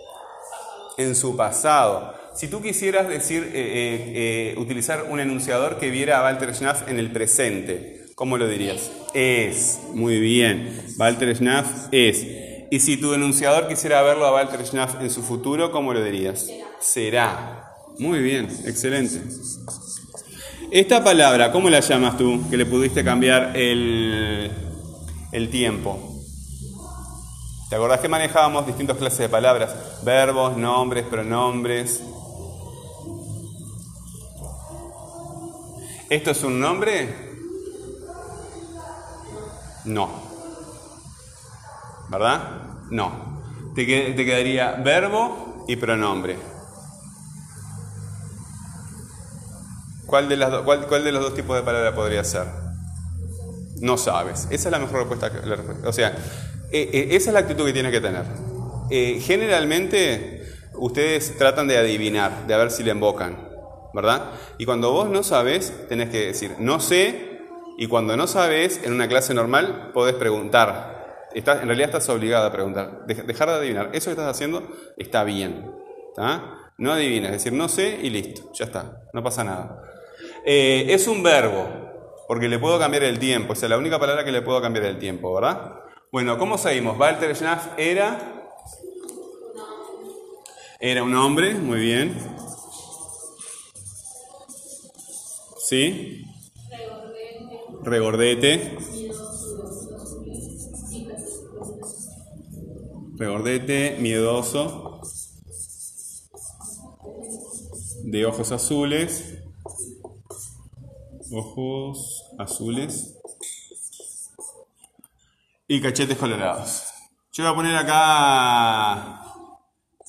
en 0.98 1.16
su 1.16 1.36
pasado. 1.36 2.14
Si 2.34 2.48
tú 2.48 2.62
quisieras 2.62 3.10
decir, 3.10 3.44
eh, 3.44 3.50
eh, 3.54 4.54
eh, 4.56 4.56
utilizar 4.58 5.06
un 5.10 5.20
enunciador 5.20 5.78
que 5.78 5.90
viera 5.90 6.20
a 6.20 6.24
Walter 6.24 6.56
Schnaff 6.56 6.88
en 6.88 6.98
el 6.98 7.12
presente, 7.12 8.06
¿cómo 8.16 8.38
lo 8.38 8.48
dirías? 8.48 8.90
Es, 9.14 9.80
muy 9.94 10.20
bien. 10.20 10.82
Walter 10.98 11.36
Schnaff 11.36 11.90
es. 11.92 12.26
Y 12.72 12.80
si 12.80 12.96
tu 12.96 13.14
enunciador 13.14 13.68
quisiera 13.68 14.02
verlo 14.02 14.26
a 14.26 14.34
Walter 14.34 14.66
Schnaff 14.66 15.02
en 15.02 15.10
su 15.10 15.24
futuro, 15.24 15.72
¿cómo 15.72 15.94
lo 15.94 16.02
dirías? 16.02 16.48
Será. 16.80 17.66
Muy 18.00 18.20
bien, 18.20 18.48
excelente. 18.66 19.22
Esta 20.72 21.04
palabra, 21.04 21.52
¿cómo 21.52 21.70
la 21.70 21.82
llamas 21.82 22.18
tú? 22.18 22.50
Que 22.50 22.56
le 22.56 22.66
pudiste 22.66 23.04
cambiar 23.04 23.58
el, 23.58 24.50
el 25.34 25.50
tiempo. 25.50 26.08
¿Te 27.70 27.76
acordás 27.76 28.00
que 28.00 28.08
manejábamos 28.08 28.66
distintas 28.66 28.96
clases 28.96 29.20
de 29.20 29.30
palabras? 29.30 29.76
Verbos, 30.04 30.56
nombres, 30.56 31.04
pronombres. 31.04 32.02
¿Esto 36.12 36.32
es 36.32 36.44
un 36.44 36.60
nombre? 36.60 37.08
No. 39.86 40.10
¿Verdad? 42.10 42.42
No. 42.90 43.42
Te, 43.74 43.86
que- 43.86 44.12
te 44.14 44.26
quedaría 44.26 44.74
verbo 44.74 45.64
y 45.70 45.78
pronombre. 45.78 46.36
¿Cuál 50.06 50.28
de, 50.28 50.36
los 50.36 51.24
dos 51.24 51.34
tipos 51.34 51.56
de 51.56 51.64
palabra 51.64 51.96
podría 51.96 52.26
ser? 52.26 52.44
No 53.80 53.98
sabes. 53.98 54.50
Esa 54.52 54.68
es 54.68 54.72
la 54.74 54.80
mejor 54.80 55.00
respuesta. 55.08 55.32
que- 55.32 55.48
la. 55.48 55.58
O 55.88 55.94
sea, 55.94 56.10
eh, 56.74 56.90
eh, 56.92 57.08
esa 57.12 57.30
es 57.30 57.34
la 57.34 57.40
actitud 57.40 57.66
que 57.66 57.72
tienes 57.72 57.94
que 57.94 58.02
tener. 58.02 58.26
Eh, 58.90 59.22
generalmente, 59.26 60.46
ustedes 60.74 61.38
tratan 61.38 61.70
de 61.70 61.78
adivinar, 61.78 62.48
de 62.48 62.58
ver 62.58 62.70
si 62.70 62.84
le 62.84 62.92
invocan, 62.92 63.51
¿verdad? 63.94 64.32
Y 64.58 64.66
cuando 64.66 64.92
vos 64.92 65.10
no 65.10 65.24
sabes, 65.24 65.88
tenés 65.90 66.10
que 66.10 66.28
decir, 66.28 66.56
no 66.60 66.80
sé, 66.80 67.40
y 67.78 67.88
cuando 67.88 68.16
no 68.18 68.28
sabes, 68.28 68.82
en 68.84 68.94
una 68.94 69.08
clase 69.08 69.34
normal, 69.34 69.92
podés 69.94 70.16
preguntar. 70.16 71.28
Estás- 71.34 71.62
en 71.62 71.68
realidad 71.68 71.90
estás 71.90 72.10
obligado 72.10 72.46
a 72.46 72.52
preguntar. 72.52 73.06
Dej- 73.08 73.24
dejar 73.26 73.50
de 73.50 73.56
adivinar. 73.56 73.90
Eso 73.94 74.06
que 74.06 74.12
estás 74.12 74.28
haciendo 74.30 74.64
está 74.98 75.24
bien. 75.24 75.72
¿tá? 76.16 76.58
No 76.78 76.92
adivines, 76.92 77.32
es 77.32 77.38
decir, 77.38 77.54
no 77.54 77.70
sé 77.70 78.00
y 78.02 78.10
listo, 78.10 78.52
ya 78.54 78.66
está, 78.66 79.04
no 79.14 79.24
pasa 79.24 79.44
nada. 79.46 79.82
Eh, 80.46 80.88
es 80.90 81.08
un 81.08 81.24
verbo, 81.24 81.70
porque 82.28 82.50
le 82.50 82.60
puedo 82.60 82.78
cambiar 82.80 83.04
el 83.04 83.18
tiempo, 83.18 83.54
o 83.54 83.56
sea, 83.56 83.70
la 83.70 83.78
única 83.78 83.98
palabra 83.98 84.26
que 84.26 84.32
le 84.32 84.42
puedo 84.42 84.62
cambiar 84.62 84.86
el 84.86 84.98
tiempo, 85.00 85.34
¿verdad? 85.34 85.76
Bueno, 86.12 86.38
¿cómo 86.38 86.58
seguimos? 86.58 86.98
Walter 87.00 87.34
Schnaff 87.36 87.68
era... 87.78 88.18
Era 90.80 91.04
un 91.04 91.16
hombre, 91.16 91.54
muy 91.54 91.80
bien. 91.80 92.14
¿Sí? 95.72 96.26
Regordete. 97.82 98.78
Regordete, 103.16 103.96
miedoso. 104.02 105.00
De 108.04 108.26
ojos 108.26 108.52
azules. 108.52 109.38
Ojos 111.32 112.26
azules. 112.38 113.18
Y 115.70 115.80
cachetes 115.80 116.18
colorados. 116.18 116.84
Yo 117.32 117.46
voy 117.46 117.54
a 117.54 117.56
poner 117.56 117.76
acá 117.78 119.22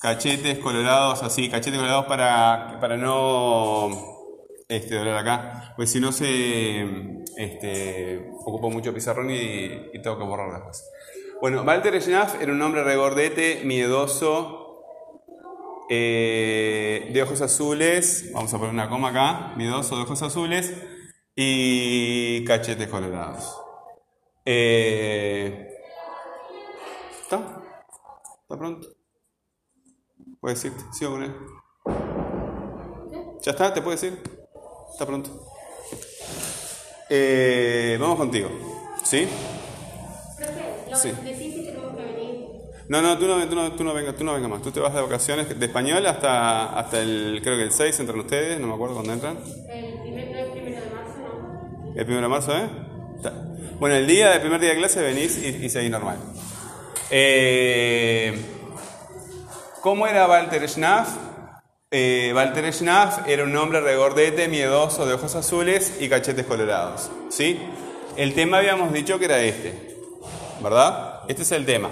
cachetes 0.01 0.59
colorados, 0.59 1.23
así, 1.23 1.49
cachetes 1.49 1.79
colorados 1.79 2.07
para, 2.07 2.79
para 2.81 2.97
no 2.97 4.12
este, 4.75 4.95
doblar 4.95 5.17
acá, 5.17 5.73
pues 5.75 5.91
si 5.91 5.99
no 5.99 6.11
se 6.11 7.23
este, 7.37 8.31
ocupo 8.39 8.69
mucho 8.69 8.93
pizarrón 8.93 9.29
y, 9.29 9.91
tengo 10.01 10.17
que 10.17 10.23
borrar 10.23 10.51
después. 10.53 10.89
Bueno, 11.41 11.61
Walter 11.63 12.01
Schnaff 12.01 12.41
era 12.41 12.51
un 12.51 12.61
hombre 12.61 12.83
regordete, 12.83 13.61
miedoso, 13.63 14.83
eh, 15.89 17.09
de 17.13 17.21
ojos 17.21 17.41
azules, 17.41 18.31
vamos 18.33 18.53
a 18.53 18.57
poner 18.57 18.73
una 18.73 18.89
coma 18.89 19.09
acá, 19.09 19.53
miedoso 19.57 19.95
de 19.95 20.03
ojos 20.03 20.21
azules 20.21 20.73
y 21.35 22.43
cachetes 22.45 22.87
colorados. 22.87 23.59
Eh, 24.45 25.69
¿Está? 27.21 27.63
¿Está 28.41 28.57
pronto? 28.57 28.87
Puedes 30.39 30.61
decirte, 30.61 30.83
sigo 30.93 31.11
con 31.11 31.23
él. 31.23 31.35
¿Ya 33.41 33.51
está? 33.51 33.73
¿Te 33.73 33.81
puedo 33.81 33.91
decir? 33.91 34.42
Está 34.93 35.05
pronto. 35.05 35.29
Eh, 37.09 37.97
vamos 37.99 38.17
contigo. 38.17 38.49
¿Sí? 39.03 39.27
Sí. 40.95 41.11
No, 42.87 43.01
no, 43.01 43.17
tú 43.17 43.27
no, 43.27 43.47
tú 43.47 43.55
no, 43.55 43.71
tú 43.71 43.83
no 43.83 43.93
vengas, 43.93 44.15
tú 44.15 44.23
no 44.23 44.33
vengas 44.33 44.49
más. 44.49 44.61
Tú 44.61 44.71
te 44.71 44.79
vas 44.79 44.93
de 44.93 45.01
vacaciones 45.01 45.59
de 45.59 45.65
español 45.65 46.05
hasta, 46.05 46.77
hasta 46.77 47.01
el, 47.01 47.39
creo 47.43 47.57
que 47.57 47.63
el 47.63 47.71
6 47.71 47.99
entran 47.99 48.19
ustedes, 48.19 48.59
no 48.59 48.67
me 48.67 48.73
acuerdo 48.73 48.95
cuándo 48.95 49.13
entran. 49.13 49.37
El 49.69 49.99
primer, 50.01 50.31
no 50.31 50.37
el 50.37 50.51
primero 50.51 50.81
de 50.81 50.89
marzo, 50.91 51.17
¿no? 51.19 51.93
El 51.99 52.07
1 52.07 52.21
de 52.21 52.27
marzo, 52.27 52.57
¿eh? 52.57 52.69
Bueno, 53.79 53.95
el 53.95 54.05
día 54.05 54.29
del 54.29 54.41
primer 54.41 54.61
día 54.61 54.69
de 54.69 54.77
clase 54.77 55.01
venís 55.01 55.37
y, 55.37 55.65
y 55.65 55.69
seguís 55.69 55.89
normal. 55.89 56.17
Eh, 57.09 58.39
¿Cómo 59.81 60.05
era 60.05 60.27
Walter 60.27 60.69
Schnaff? 60.69 61.32
Eh, 61.95 62.31
Walter 62.33 62.73
Schnaff 62.73 63.27
era 63.27 63.43
un 63.43 63.55
hombre 63.55 63.79
regordete, 63.79 64.47
miedoso, 64.47 65.05
de 65.05 65.13
ojos 65.13 65.35
azules 65.35 65.97
y 65.99 66.09
cachetes 66.09 66.43
colorados. 66.47 67.11
¿Sí? 67.29 67.59
El 68.17 68.33
tema 68.33 68.57
habíamos 68.57 68.91
dicho 68.91 69.19
que 69.19 69.25
era 69.25 69.39
este. 69.41 69.93
¿Verdad? 70.61 71.19
Este 71.27 71.43
es 71.43 71.51
el 71.51 71.65
tema. 71.65 71.89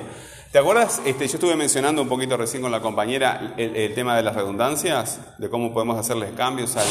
¿Te 0.51 0.57
acuerdas? 0.57 1.01
Este, 1.05 1.27
yo 1.27 1.35
estuve 1.35 1.55
mencionando 1.55 2.01
un 2.01 2.09
poquito 2.09 2.35
recién 2.35 2.63
con 2.63 2.71
la 2.71 2.81
compañera 2.81 3.53
el, 3.57 3.75
el 3.75 3.93
tema 3.93 4.17
de 4.17 4.23
las 4.23 4.35
redundancias, 4.35 5.19
de 5.37 5.49
cómo 5.49 5.71
podemos 5.73 5.97
hacerles 5.99 6.31
cambios 6.35 6.75
al, 6.77 6.87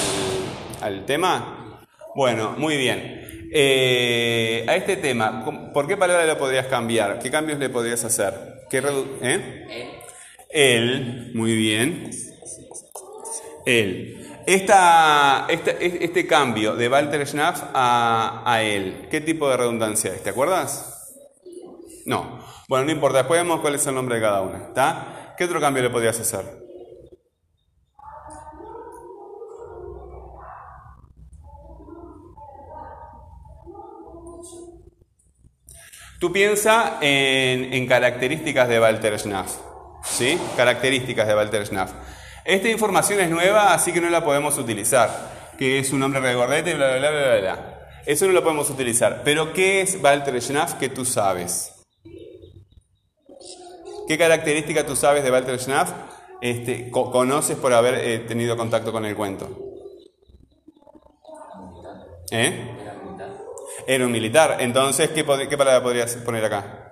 al 0.81 1.05
tema. 1.05 1.81
Bueno, 2.15 2.55
muy 2.59 2.77
bien. 2.77 3.49
Eh, 3.53 4.65
a 4.69 4.77
este 4.77 4.97
tema, 4.99 5.43
¿cómo- 5.45 5.73
¿por 5.73 5.89
qué 5.89 5.97
palabra 5.97 6.25
lo 6.27 6.39
podrías 6.39 6.67
cambiar? 6.69 7.19
¿Qué 7.19 7.29
cambios 7.31 7.59
le 7.59 7.69
podrías 7.71 8.05
hacer? 8.05 8.35
¿Qué 8.71 8.81
redu- 8.83 9.19
¿eh? 9.21 9.67
Él, 10.49 11.33
muy 11.35 11.55
bien 11.57 12.11
él. 13.65 14.43
Esta, 14.47 15.47
esta, 15.49 15.71
este 15.71 16.27
cambio 16.27 16.75
de 16.75 16.89
Walter 16.89 17.27
Schnaff 17.27 17.63
a, 17.75 18.43
a, 18.45 18.63
él, 18.63 19.07
¿qué 19.11 19.21
tipo 19.21 19.49
de 19.49 19.57
redundancia 19.57 20.13
es? 20.13 20.23
¿Te 20.23 20.31
acuerdas? 20.31 21.15
No. 22.07 22.41
Bueno, 22.69 22.87
no 22.87 22.93
importa, 22.93 23.19
después 23.19 23.41
vemos 23.41 23.61
cuál 23.61 23.75
es 23.75 23.87
el 23.87 23.95
nombre 23.95 24.17
de 24.17 24.23
cada 24.23 24.43
una. 24.43 25.35
¿Qué 25.37 25.45
otro 25.45 25.61
cambio 25.61 25.83
le 25.83 25.91
podrías 25.91 26.19
hacer? 26.19 26.45
Tú 36.19 36.31
piensa 36.33 36.99
en, 37.01 37.73
en 37.73 37.87
características 37.87 38.69
de 38.69 38.79
Walter 38.79 39.19
Schnaff. 39.19 39.57
¿Sí? 40.05 40.39
Características 40.57 41.27
de 41.27 41.35
Walter 41.35 41.67
Schnaff. 41.67 41.93
Esta 42.45 42.69
información 42.69 43.21
es 43.21 43.31
nueva, 43.31 43.75
así 43.75 43.93
que 43.93 44.01
no 44.01 44.09
la 44.11 44.25
podemos 44.25 44.57
utilizar. 44.59 45.51
Que 45.59 45.79
es 45.79 45.93
un 45.93 46.01
nombre 46.01 46.21
regordete, 46.21 46.75
bla, 46.75 46.97
bla, 46.97 47.11
bla, 47.11 47.21
bla, 47.21 47.41
bla. 47.41 47.81
Eso 48.07 48.27
no 48.27 48.33
lo 48.33 48.43
podemos 48.43 48.71
utilizar. 48.71 49.23
Pero 49.25 49.53
¿qué 49.53 49.83
es 49.83 49.99
Walter 50.03 50.41
Schnaff 50.41 50.75
que 50.75 50.89
tú 50.89 51.05
sabes? 51.05 51.73
¿Qué 54.09 54.19
característica 54.19 54.85
tú 54.87 54.97
sabes 54.97 55.23
de 55.23 55.31
Walter 55.31 55.59
Schnaff? 55.61 55.93
Este, 56.41 56.91
co- 56.91 57.13
conoces 57.13 57.57
por 57.57 57.73
haber 57.75 57.95
eh, 57.97 58.19
tenido 58.21 58.57
contacto 58.57 58.91
con 58.91 59.05
el 59.05 59.15
cuento. 59.15 59.49
¿Eh? 62.33 62.77
Era 63.87 64.07
un 64.07 64.13
militar. 64.13 64.57
Entonces, 64.61 65.11
¿qué, 65.11 65.25
qué 65.49 65.59
palabra 65.59 65.83
podrías 65.83 66.17
poner 66.17 66.45
acá? 66.47 66.90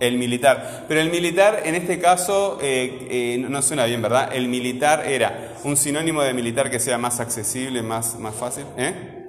El 0.00 0.16
militar. 0.16 0.84
Pero 0.86 1.00
el 1.00 1.10
militar, 1.10 1.62
en 1.64 1.74
este 1.74 1.98
caso, 1.98 2.58
eh, 2.62 3.08
eh, 3.10 3.46
no- 3.48 3.62
suena 3.62 3.84
bien, 3.84 4.00
¿verdad? 4.00 4.30
El 4.32 4.48
militar 4.48 5.04
era 5.06 5.54
un 5.64 5.76
sinónimo 5.76 6.22
de 6.22 6.32
militar 6.34 6.70
que 6.70 6.78
sea 6.78 6.98
más 6.98 7.18
accesible, 7.20 7.82
más, 7.82 8.18
más 8.18 8.34
fácil. 8.34 8.64
¿Eh? 8.76 9.26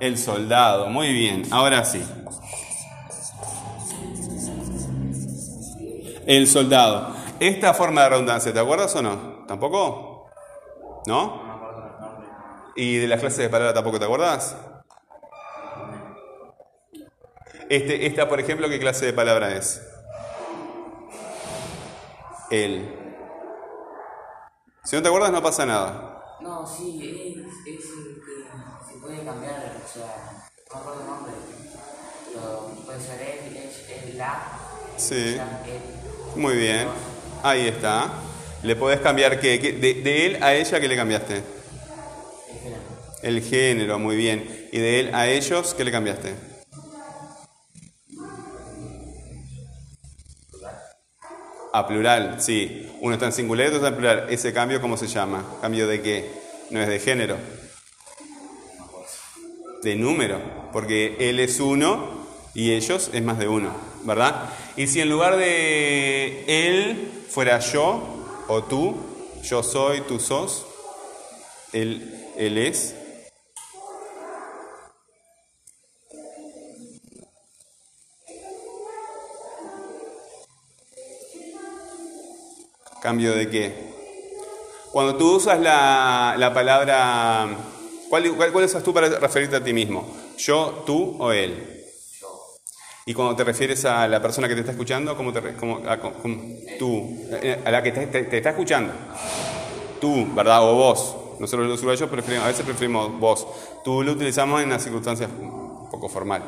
El 0.00 0.18
soldado. 0.18 0.86
Muy 0.88 1.12
bien. 1.12 1.44
Ahora 1.50 1.84
sí. 1.84 2.02
El 6.26 6.46
soldado. 6.46 7.14
Esta 7.40 7.74
forma 7.74 8.02
de 8.04 8.10
redundancia, 8.10 8.52
¿te 8.52 8.60
acuerdas 8.60 8.94
o 8.94 9.02
no? 9.02 9.44
¿Tampoco? 9.48 10.30
¿No? 11.06 11.42
¿Y 12.76 12.96
de 12.98 13.08
las 13.08 13.20
clases 13.20 13.38
de 13.38 13.48
palabra 13.48 13.74
tampoco 13.74 13.98
te 13.98 14.04
acuerdas? 14.04 14.56
Este, 17.68 18.06
esta, 18.06 18.28
por 18.28 18.38
ejemplo, 18.40 18.68
¿qué 18.68 18.78
clase 18.78 19.06
de 19.06 19.12
palabra 19.12 19.56
es? 19.56 19.82
El. 22.52 22.86
Si 24.84 24.94
no 24.94 25.00
te 25.00 25.08
acuerdas, 25.08 25.32
no 25.32 25.42
pasa 25.42 25.64
nada. 25.64 26.36
No, 26.42 26.66
sí, 26.66 27.00
es, 27.02 27.38
es 27.66 27.84
el 27.96 28.20
que 28.20 28.92
se 28.92 28.98
puede 29.00 29.24
cambiar, 29.24 29.74
o 29.82 29.88
sea, 29.88 30.42
no 30.68 30.74
me 30.74 30.80
acuerdo 30.80 31.00
el 31.00 31.06
nombre. 31.06 31.32
Pero 32.26 32.70
puede 32.84 33.00
ser 33.00 33.22
él, 33.22 33.56
es, 33.56 33.88
es 33.88 34.14
la. 34.16 34.58
Sí. 34.98 35.36
la, 35.36 35.62
él. 35.66 35.80
Muy 36.36 36.56
bien. 36.56 36.88
Ahí 37.42 37.68
está. 37.68 38.12
Le 38.62 38.76
podés 38.76 39.00
cambiar 39.00 39.40
qué. 39.40 39.58
¿Qué? 39.58 39.72
De, 39.72 39.94
de 39.94 40.26
él 40.26 40.42
a 40.42 40.52
ella, 40.52 40.78
¿qué 40.78 40.88
le 40.88 40.96
cambiaste? 40.96 41.38
Es 41.38 42.62
género. 42.62 42.82
El 43.22 43.40
género, 43.40 43.98
muy 43.98 44.16
bien. 44.16 44.68
¿Y 44.70 44.78
de 44.78 45.00
él 45.00 45.14
a 45.14 45.26
ellos, 45.26 45.72
qué 45.72 45.84
le 45.84 45.90
cambiaste? 45.90 46.51
A 51.72 51.86
plural, 51.86 52.36
sí. 52.40 52.88
Uno 53.00 53.14
está 53.14 53.26
en 53.26 53.32
singular 53.32 53.66
y 53.66 53.68
otro 53.68 53.78
está 53.78 53.88
en 53.88 53.96
plural. 53.96 54.26
¿Ese 54.28 54.52
cambio 54.52 54.80
cómo 54.80 54.96
se 54.96 55.06
llama? 55.06 55.44
¿Cambio 55.60 55.86
de 55.86 56.02
qué? 56.02 56.30
No 56.70 56.80
es 56.80 56.88
de 56.88 56.98
género. 56.98 57.36
De 59.82 59.96
número. 59.96 60.38
Porque 60.72 61.16
él 61.18 61.40
es 61.40 61.60
uno 61.60 62.22
y 62.54 62.72
ellos 62.72 63.10
es 63.12 63.22
más 63.22 63.38
de 63.38 63.48
uno, 63.48 63.74
¿verdad? 64.04 64.50
Y 64.76 64.86
si 64.86 65.00
en 65.00 65.08
lugar 65.08 65.36
de 65.36 66.44
él 66.46 67.10
fuera 67.28 67.58
yo 67.60 68.44
o 68.48 68.62
tú, 68.64 68.96
yo 69.42 69.62
soy, 69.62 70.02
tú 70.02 70.20
sos, 70.20 70.66
él, 71.72 72.28
él 72.36 72.58
es. 72.58 72.94
¿Cambio 83.02 83.34
de 83.34 83.48
qué? 83.50 83.92
Cuando 84.92 85.16
tú 85.16 85.36
usas 85.36 85.60
la, 85.60 86.36
la 86.38 86.54
palabra... 86.54 87.48
¿cuál, 88.08 88.30
cuál, 88.36 88.52
cuál 88.52 88.64
usas 88.64 88.82
tú 88.82 88.94
para 88.94 89.08
referirte 89.08 89.56
a 89.56 89.64
ti 89.64 89.72
mismo? 89.72 90.06
¿Yo, 90.38 90.82
tú 90.86 91.16
o 91.18 91.32
él? 91.32 91.80
Y 93.04 93.14
cuando 93.14 93.34
te 93.34 93.42
refieres 93.42 93.84
a 93.84 94.06
la 94.06 94.22
persona 94.22 94.46
que 94.46 94.54
te 94.54 94.60
está 94.60 94.72
escuchando, 94.72 95.16
¿cómo 95.16 95.32
te 95.32 95.54
cómo- 95.54 95.80
a- 95.88 95.98
cómo- 95.98 96.14
tú? 96.78 97.18
eh, 97.42 97.60
A 97.64 97.70
la 97.72 97.82
que 97.82 97.90
te, 97.90 98.06
te- 98.06 98.24
te 98.24 98.36
está 98.36 98.50
escuchando. 98.50 98.92
Tú, 100.00 100.32
¿verdad? 100.34 100.62
O 100.70 100.76
vos. 100.76 101.16
Nosotros 101.40 101.66
los 101.66 101.80
uruguayos 101.80 102.08
preferimos, 102.08 102.44
a 102.44 102.48
veces 102.48 102.64
preferimos 102.64 103.18
vos. 103.18 103.44
Tú 103.84 104.04
lo 104.04 104.12
utilizamos 104.12 104.62
en 104.62 104.70
las 104.70 104.84
circunstancias 104.84 105.28
un 105.40 105.90
poco 105.90 106.08
formal. 106.08 106.44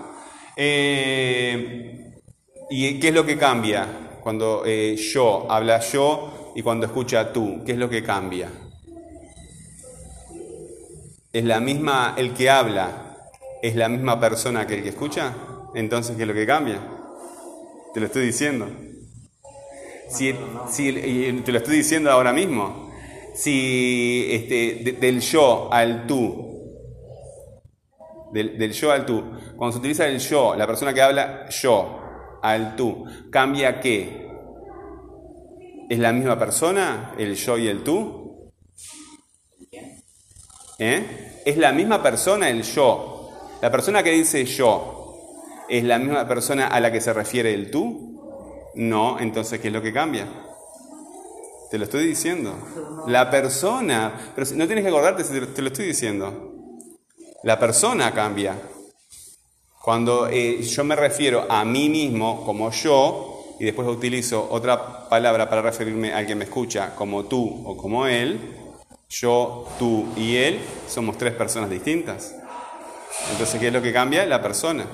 Eh, 0.55 2.13
¿Y 2.71 3.01
qué 3.01 3.09
es 3.09 3.15
lo 3.15 3.27
que 3.27 3.37
cambia? 3.37 4.19
Cuando 4.23 4.63
eh, 4.65 4.95
yo 4.97 5.51
habla 5.51 5.81
yo 5.81 6.31
y 6.55 6.63
cuando 6.63 6.87
escucha 6.87 7.33
tú, 7.33 7.63
¿qué 7.65 7.73
es 7.73 7.79
lo 7.79 7.89
que 7.89 8.03
cambia? 8.03 8.49
¿Es 11.33 11.45
la 11.45 11.59
misma, 11.61 12.15
el 12.17 12.33
que 12.33 12.49
habla, 12.49 13.29
es 13.63 13.75
la 13.75 13.89
misma 13.89 14.21
persona 14.21 14.67
que 14.67 14.75
el 14.77 14.83
que 14.85 14.91
escucha? 14.91 15.35
Entonces, 15.75 16.17
¿qué 16.17 16.23
es 16.23 16.29
lo 16.29 16.35
que 16.35 16.47
cambia? 16.47 16.79
Te 17.93 18.01
lo 18.01 18.07
estoy 18.07 18.27
diciendo. 18.27 18.69
Si, 20.09 20.33
si- 20.71 21.43
te 21.45 21.51
lo 21.53 21.59
estoy 21.59 21.77
diciendo 21.79 22.11
ahora 22.11 22.33
mismo. 22.33 22.93
Si 23.35 24.29
este, 24.31 24.81
de- 24.85 24.93
del 24.93 25.21
yo 25.21 25.73
al 25.73 26.07
tú, 26.07 26.53
del, 28.33 28.57
del 28.57 28.73
yo 28.73 28.93
al 28.93 29.05
tú, 29.05 29.25
cuando 29.57 29.73
se 29.73 29.79
utiliza 29.81 30.07
el 30.07 30.21
yo, 30.21 30.55
la 30.55 30.69
persona 30.69 30.95
que 30.95 31.03
habla 31.03 31.49
yo, 31.51 31.99
al 32.43 32.77
tú, 32.77 33.05
¿cambia 33.31 33.81
qué? 33.81 34.24
¿Es 35.89 35.99
la 35.99 36.13
misma 36.13 36.39
persona, 36.39 37.15
el 37.19 37.35
yo 37.35 37.59
y 37.59 37.69
el 37.69 37.85
tú? 37.85 38.53
¿Eh? 40.79 41.43
¿Es 41.45 41.57
la 41.57 41.73
misma 41.73 42.03
persona 42.03 42.49
el 42.49 42.63
yo? 42.63 43.31
La 43.61 43.71
persona 43.71 44.03
que 44.03 44.11
dice 44.11 44.45
yo, 44.45 45.17
¿es 45.69 45.85
la 45.85 45.99
misma 45.99 46.27
persona 46.27 46.69
a 46.69 46.81
la 46.81 46.91
que 46.91 47.01
se 47.01 47.13
refiere 47.13 47.53
el 47.55 47.71
tú? 47.71 48.71
No, 48.75 49.19
entonces 49.21 49.61
¿qué 49.61 49.69
es 49.69 49.75
lo 49.75 49.83
que 49.83 49.93
cambia? 49.93 50.27
Te 51.71 51.79
lo 51.79 51.85
estoy 51.85 52.07
diciendo. 52.07 52.57
La 53.07 53.31
persona, 53.31 54.33
pero 54.35 54.47
no 54.55 54.67
tienes 54.67 54.85
que 54.85 54.89
acordarte 54.89 55.25
si 55.25 55.33
te 55.33 55.41
lo, 55.41 55.49
te 55.49 55.63
lo 55.63 55.69
estoy 55.69 55.87
diciendo. 55.87 56.53
La 57.43 57.59
persona 57.59 58.13
cambia. 58.13 58.57
Cuando 59.83 60.29
eh, 60.29 60.63
yo 60.63 60.83
me 60.83 60.97
refiero 60.97 61.47
a 61.49 61.65
mí 61.65 61.91
mismo 61.91 62.45
como 62.45 62.71
yo 62.71 63.34
y 63.59 63.65
después 63.65 63.87
utilizo 63.89 64.49
otra 64.51 65.09
palabra 65.09 65.49
para 65.49 65.63
referirme 65.63 66.13
al 66.13 66.27
que 66.27 66.35
me 66.35 66.45
escucha 66.45 66.95
como 66.95 67.25
tú 67.25 67.63
o 67.67 67.77
como 67.77 68.07
él, 68.07 68.39
yo, 69.09 69.69
tú 69.79 70.07
y 70.17 70.37
él 70.37 70.59
somos 70.89 71.17
tres 71.19 71.35
personas 71.35 71.71
distintas. 71.71 72.35
Entonces, 73.31 73.61
¿qué 73.61 73.69
es 73.69 73.73
lo 73.73 73.81
que 73.81 73.93
cambia? 73.93 74.27
La 74.27 74.43
persona. 74.43 74.87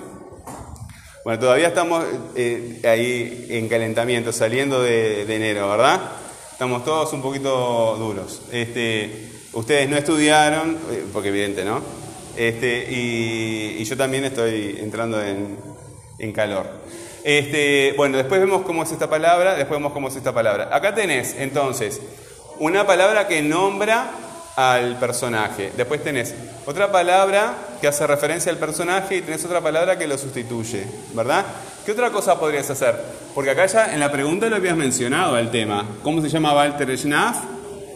Bueno, 1.25 1.41
todavía 1.41 1.69
estamos 1.69 2.05
eh, 2.35 2.81
ahí 2.85 3.47
en 3.51 3.69
calentamiento, 3.69 4.33
saliendo 4.33 4.83
de, 4.83 5.25
de 5.25 5.37
enero, 5.37 5.69
¿verdad? 5.69 6.01
Estamos 6.53 6.85
todos 6.85 7.13
un 7.13 7.23
poquito 7.23 7.97
duros. 7.99 8.43
Este, 8.53 9.31
ustedes 9.53 9.89
no 9.89 9.97
estudiaron, 9.97 10.79
eh, 10.91 11.05
porque 11.13 11.29
evidente, 11.29 11.65
¿no? 11.65 11.81
Este, 12.37 12.91
y, 12.91 13.77
y 13.79 13.85
yo 13.85 13.97
también 13.97 14.25
estoy 14.25 14.77
entrando 14.81 15.23
en, 15.23 15.57
en 16.19 16.33
calor. 16.33 16.67
Este, 17.25 17.95
bueno, 17.97 18.17
después 18.17 18.41
vemos 18.41 18.63
cómo 18.63 18.83
es 18.83 18.93
esta 18.93 19.11
palabra, 19.11 19.55
después 19.55 19.79
vemos 19.79 19.93
cómo 19.93 20.09
es 20.09 20.17
esta 20.17 20.33
palabra. 20.33 20.71
Acá 20.73 20.95
tenés, 20.95 21.35
entonces, 21.39 22.01
una 22.59 22.87
palabra 22.87 23.29
que 23.29 23.43
nombra 23.43 24.11
al 24.57 24.99
personaje. 24.99 25.73
Después 25.77 26.03
tenés 26.03 26.35
otra 26.67 26.93
palabra 26.93 27.55
que 27.81 27.89
hace 27.89 28.07
referencia 28.07 28.53
al 28.53 28.59
personaje 28.59 29.17
y 29.17 29.23
tenés 29.23 29.45
otra 29.45 29.61
palabra 29.61 29.97
que 29.97 30.07
lo 30.07 30.19
sustituye, 30.19 30.85
¿verdad? 31.15 31.45
¿Qué 31.85 31.93
otra 31.93 32.11
cosa 32.11 32.39
podrías 32.39 32.69
hacer? 32.69 32.95
Porque 33.35 33.51
acá 33.51 33.67
ya 33.67 33.95
en 33.95 34.01
la 34.01 34.13
pregunta 34.13 34.49
lo 34.49 34.57
habías 34.57 34.77
mencionado 34.77 35.39
el 35.39 35.51
tema. 35.51 35.87
¿Cómo 36.03 36.21
se 36.21 36.29
llama 36.29 36.55
Walter 36.55 36.97
Schnaff? 36.99 37.39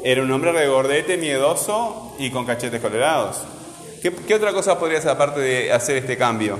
Era 0.03 0.23
un 0.23 0.31
hombre 0.31 0.53
regordete, 0.53 1.17
miedoso 1.17 2.15
y 2.19 2.31
con 2.31 2.47
cachetes 2.47 2.81
colorados. 2.81 3.43
¿Qué, 4.01 4.13
qué 4.13 4.35
otra 4.35 4.53
cosa 4.53 4.79
podrías 4.79 5.07
aparte 5.07 5.41
de 5.41 5.73
hacer 5.73 5.97
este 5.97 6.17
cambio? 6.17 6.59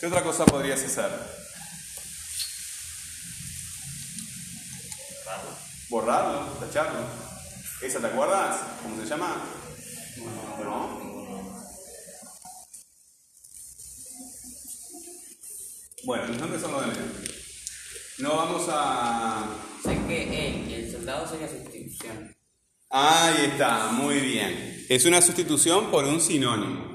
¿Qué 0.00 0.06
otra 0.06 0.22
cosa 0.22 0.46
podrías 0.46 0.80
hacer? 0.84 1.10
Borrarlo, 5.88 6.52
tacharlo. 6.60 7.00
¿Esa 7.82 7.98
te 7.98 8.06
acuerdas? 8.06 8.60
¿Cómo 8.82 9.00
se 9.02 9.08
llama? 9.08 9.42
No. 10.62 11.08
Bueno, 16.04 16.26
los 16.28 16.38
nombres 16.38 16.62
son 16.62 16.72
los 16.72 16.80
de 16.82 16.86
menos. 16.86 17.06
No 18.18 18.36
vamos 18.36 18.66
a... 18.68 19.48
Sé 19.82 19.98
que 20.06 20.48
él 20.48 20.68
y 20.70 20.74
el 20.74 20.92
soldado 20.92 21.28
sería 21.28 21.48
sustitución. 21.48 22.36
Ahí 22.90 23.46
está, 23.52 23.88
muy 23.92 24.20
bien. 24.20 24.86
Es 24.88 25.04
una 25.06 25.20
sustitución 25.20 25.90
por 25.90 26.04
un 26.04 26.20
sinónimo. 26.20 26.87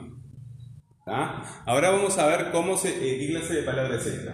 ¿Tá? 1.05 1.63
Ahora 1.65 1.91
vamos 1.91 2.17
a 2.17 2.27
ver 2.27 2.51
cómo 2.51 2.77
se, 2.77 2.89
eh, 2.89 3.19
qué 3.19 3.27
clase 3.31 3.53
de 3.53 3.63
palabra 3.63 3.95
es 3.95 4.05
esta. 4.05 4.33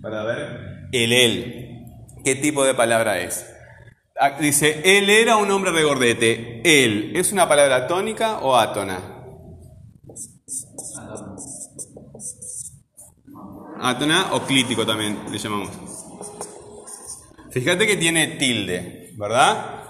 Para 0.00 0.24
ver 0.24 0.88
el 0.92 1.12
él. 1.12 1.84
¿Qué 2.24 2.34
tipo 2.34 2.64
de 2.64 2.74
palabra 2.74 3.20
es? 3.20 3.46
Ah, 4.20 4.36
Dice, 4.40 4.80
él 4.84 5.08
era 5.10 5.36
un 5.36 5.50
hombre 5.50 5.70
regordete. 5.70 6.60
Él, 6.64 7.12
¿es 7.14 7.32
una 7.32 7.48
palabra 7.48 7.86
tónica 7.86 8.38
o 8.38 8.56
átona? 8.56 9.00
Átona 13.80 14.32
o 14.32 14.42
clítico 14.42 14.84
también 14.84 15.18
le 15.30 15.38
llamamos. 15.38 15.70
Fíjate 17.50 17.86
que 17.86 17.96
tiene 17.96 18.26
tilde, 18.38 19.14
¿verdad? 19.16 19.84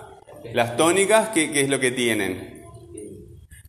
Las 0.52 0.76
tónicas, 0.76 1.30
¿qué, 1.30 1.50
qué 1.50 1.62
es 1.62 1.68
lo 1.68 1.80
que 1.80 1.90
tienen? 1.90 2.64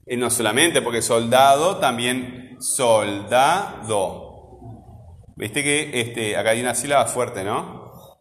Y 0.06 0.18
no 0.18 0.30
solamente, 0.30 0.82
porque 0.82 1.02
soldado 1.02 1.78
también 1.78 2.49
soldado. 2.60 4.30
Viste 5.36 5.64
que 5.64 6.02
este, 6.02 6.36
acá 6.38 6.52
hay 6.52 6.62
una 6.62 6.76
sílaba 6.76 7.06
fuerte, 7.06 7.44
¿no? 7.44 8.18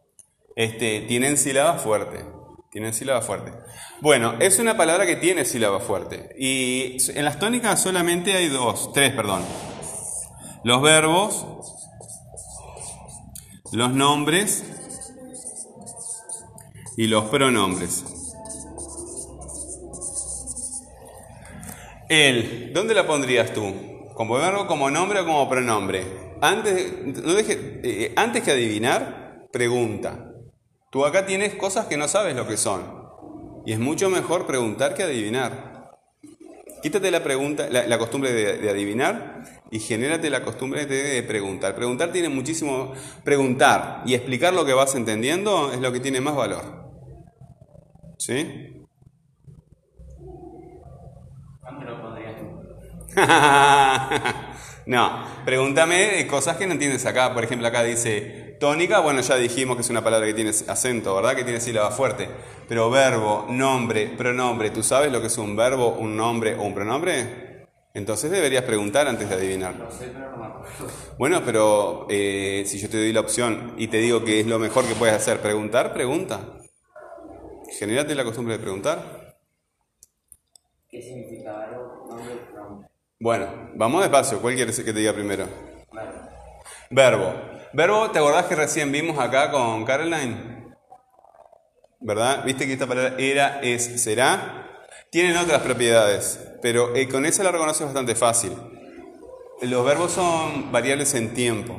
Este, 0.55 1.01
tienen 1.03 1.37
sílaba 1.37 1.75
fuerte. 1.75 2.25
Tienen 2.71 2.95
sílaba 2.95 3.23
fuerte. 3.23 3.53
Bueno, 4.01 4.35
es 4.41 4.59
una 4.59 4.77
palabra 4.77 5.07
que 5.07 5.17
tiene 5.17 5.45
sílaba 5.45 5.81
fuerte. 5.81 6.35
Y 6.39 6.97
en 7.13 7.25
las 7.25 7.39
tónicas 7.39 7.81
solamente 7.81 8.37
hay 8.37 8.49
dos, 8.49 8.93
tres, 8.93 9.13
perdón. 9.13 9.43
Los 10.65 10.83
verbos, 10.83 11.47
los 13.73 13.91
nombres 13.91 14.65
y 16.97 17.07
los 17.07 17.25
pronombres. 17.25 18.05
El, 22.09 22.73
¿dónde 22.73 22.95
la 22.95 23.07
pondrías 23.07 23.53
tú? 23.53 23.98
¿Como 24.19 24.35
verbo, 24.35 24.67
como 24.67 24.91
nombre 24.91 25.21
o 25.21 25.25
como 25.25 25.49
pronombre? 25.49 26.03
Antes, 26.41 26.93
no 27.23 27.39
eh, 27.39 28.13
antes 28.17 28.43
que 28.43 28.51
adivinar, 28.51 29.47
pregunta. 29.53 30.33
Tú 30.91 31.05
acá 31.05 31.25
tienes 31.25 31.55
cosas 31.55 31.87
que 31.87 31.97
no 31.97 32.09
sabes 32.09 32.35
lo 32.35 32.45
que 32.45 32.57
son. 32.57 32.83
Y 33.65 33.73
es 33.73 33.79
mucho 33.79 34.11
mejor 34.11 34.45
preguntar 34.45 34.95
que 34.95 35.05
adivinar. 35.05 35.93
Quítate 36.83 37.13
la 37.13 37.23
pregunta, 37.23 37.69
la, 37.71 37.97
costumbre 37.97 38.33
de, 38.33 38.59
de 38.59 38.69
adivinar 38.69 39.45
y 39.71 39.79
genérate 39.79 40.31
la 40.31 40.43
costumbre 40.43 40.87
de, 40.87 41.01
de 41.01 41.23
preguntar. 41.23 41.77
Preguntar 41.77 42.11
tiene 42.11 42.29
muchísimo. 42.29 42.95
Preguntar 43.23 44.03
y 44.05 44.15
explicar 44.15 44.53
lo 44.53 44.65
que 44.65 44.73
vas 44.73 44.97
entendiendo 44.97 45.71
es 45.73 45.79
lo 45.79 45.93
que 45.93 46.01
tiene 46.01 46.21
más 46.21 46.35
valor. 46.35 46.91
¿Sí? 48.19 48.85
¿Dónde 51.63 51.87
lo 51.87 52.03
pondrías 52.03 52.37
tú? 52.37 52.49
no, 54.87 55.25
pregúntame 55.45 56.27
cosas 56.27 56.57
que 56.57 56.67
no 56.67 56.73
entiendes 56.73 57.07
acá. 57.07 57.33
Por 57.35 57.45
ejemplo, 57.45 57.67
acá 57.69 57.83
dice 57.83 58.57
tónica, 58.59 59.01
bueno, 59.01 59.21
ya 59.21 59.37
dijimos 59.37 59.77
que 59.77 59.83
es 59.83 59.91
una 59.91 60.03
palabra 60.03 60.27
que 60.27 60.35
tiene 60.35 60.51
acento, 60.51 61.15
¿verdad? 61.15 61.37
Que 61.37 61.45
tiene 61.45 61.61
sílaba 61.61 61.91
fuerte. 61.91 62.29
Pero 62.69 62.91
verbo, 62.91 63.47
nombre, 63.49 64.07
pronombre, 64.09 64.71
¿tú 64.71 64.83
sabes 64.83 65.13
lo 65.13 65.21
que 65.21 65.29
es 65.29 65.39
un 65.39 65.57
verbo, 65.57 65.91
un 65.91 66.17
nombre 66.17 66.55
o 66.57 66.63
un 66.63 66.75
pronombre? 66.75 67.49
Entonces 67.95 68.31
deberías 68.31 68.65
preguntar 68.65 69.09
antes 69.09 69.29
de 69.29 69.35
adivinar. 69.35 69.75
No 69.77 69.91
sé, 69.91 70.11
pero 70.13 70.31
no 70.31 70.37
me 70.37 70.47
acuerdo. 70.47 70.89
Bueno, 71.19 71.43
pero 71.45 72.07
eh, 72.11 72.63
si 72.67 72.79
yo 72.79 72.89
te 72.89 72.99
doy 72.99 73.13
la 73.13 73.21
opción 73.21 73.75
y 73.77 73.89
te 73.89 73.97
digo 73.99 74.25
que 74.25 74.41
es 74.41 74.47
lo 74.47 74.59
mejor 74.59 74.87
que 74.87 74.95
puedes 74.95 75.15
hacer, 75.15 75.41
preguntar, 75.41 75.93
pregunta. 75.93 76.59
Genérate 77.79 78.15
la 78.15 78.25
costumbre 78.25 78.57
de 78.57 78.63
preguntar. 78.63 79.37
¿Qué 80.89 81.03
significa 81.03 81.57
verbo, 81.59 82.07
nombre? 82.09 82.48
Bueno, 83.21 83.71
vamos 83.75 84.03
despacio. 84.03 84.41
¿Cuál 84.41 84.55
quieres 84.55 84.77
que 84.79 84.93
te 84.93 85.01
diga 85.01 85.13
primero? 85.13 85.49
Verbo. 86.89 87.35
Verbo. 87.73 88.11
¿te 88.13 88.21
acordás 88.21 88.47
que 88.47 88.55
recién 88.55 88.93
vimos 88.93 89.19
acá 89.19 89.51
con 89.51 89.85
Caroline? 89.85 90.77
¿Verdad? 91.99 92.45
¿Viste 92.45 92.65
que 92.65 92.75
esta 92.75 92.87
palabra 92.87 93.17
era, 93.19 93.61
es, 93.61 94.01
será? 94.01 94.87
Tienen 95.11 95.37
otras 95.37 95.63
propiedades, 95.63 96.39
pero 96.63 96.95
eh, 96.95 97.09
con 97.09 97.27
esa 97.27 97.43
la 97.43 97.51
reconoces 97.51 97.87
bastante 97.87 98.15
fácil. 98.15 98.53
Los 99.63 99.85
verbos 99.85 100.13
son 100.13 100.71
variables 100.71 101.13
en 101.15 101.35
tiempo. 101.35 101.77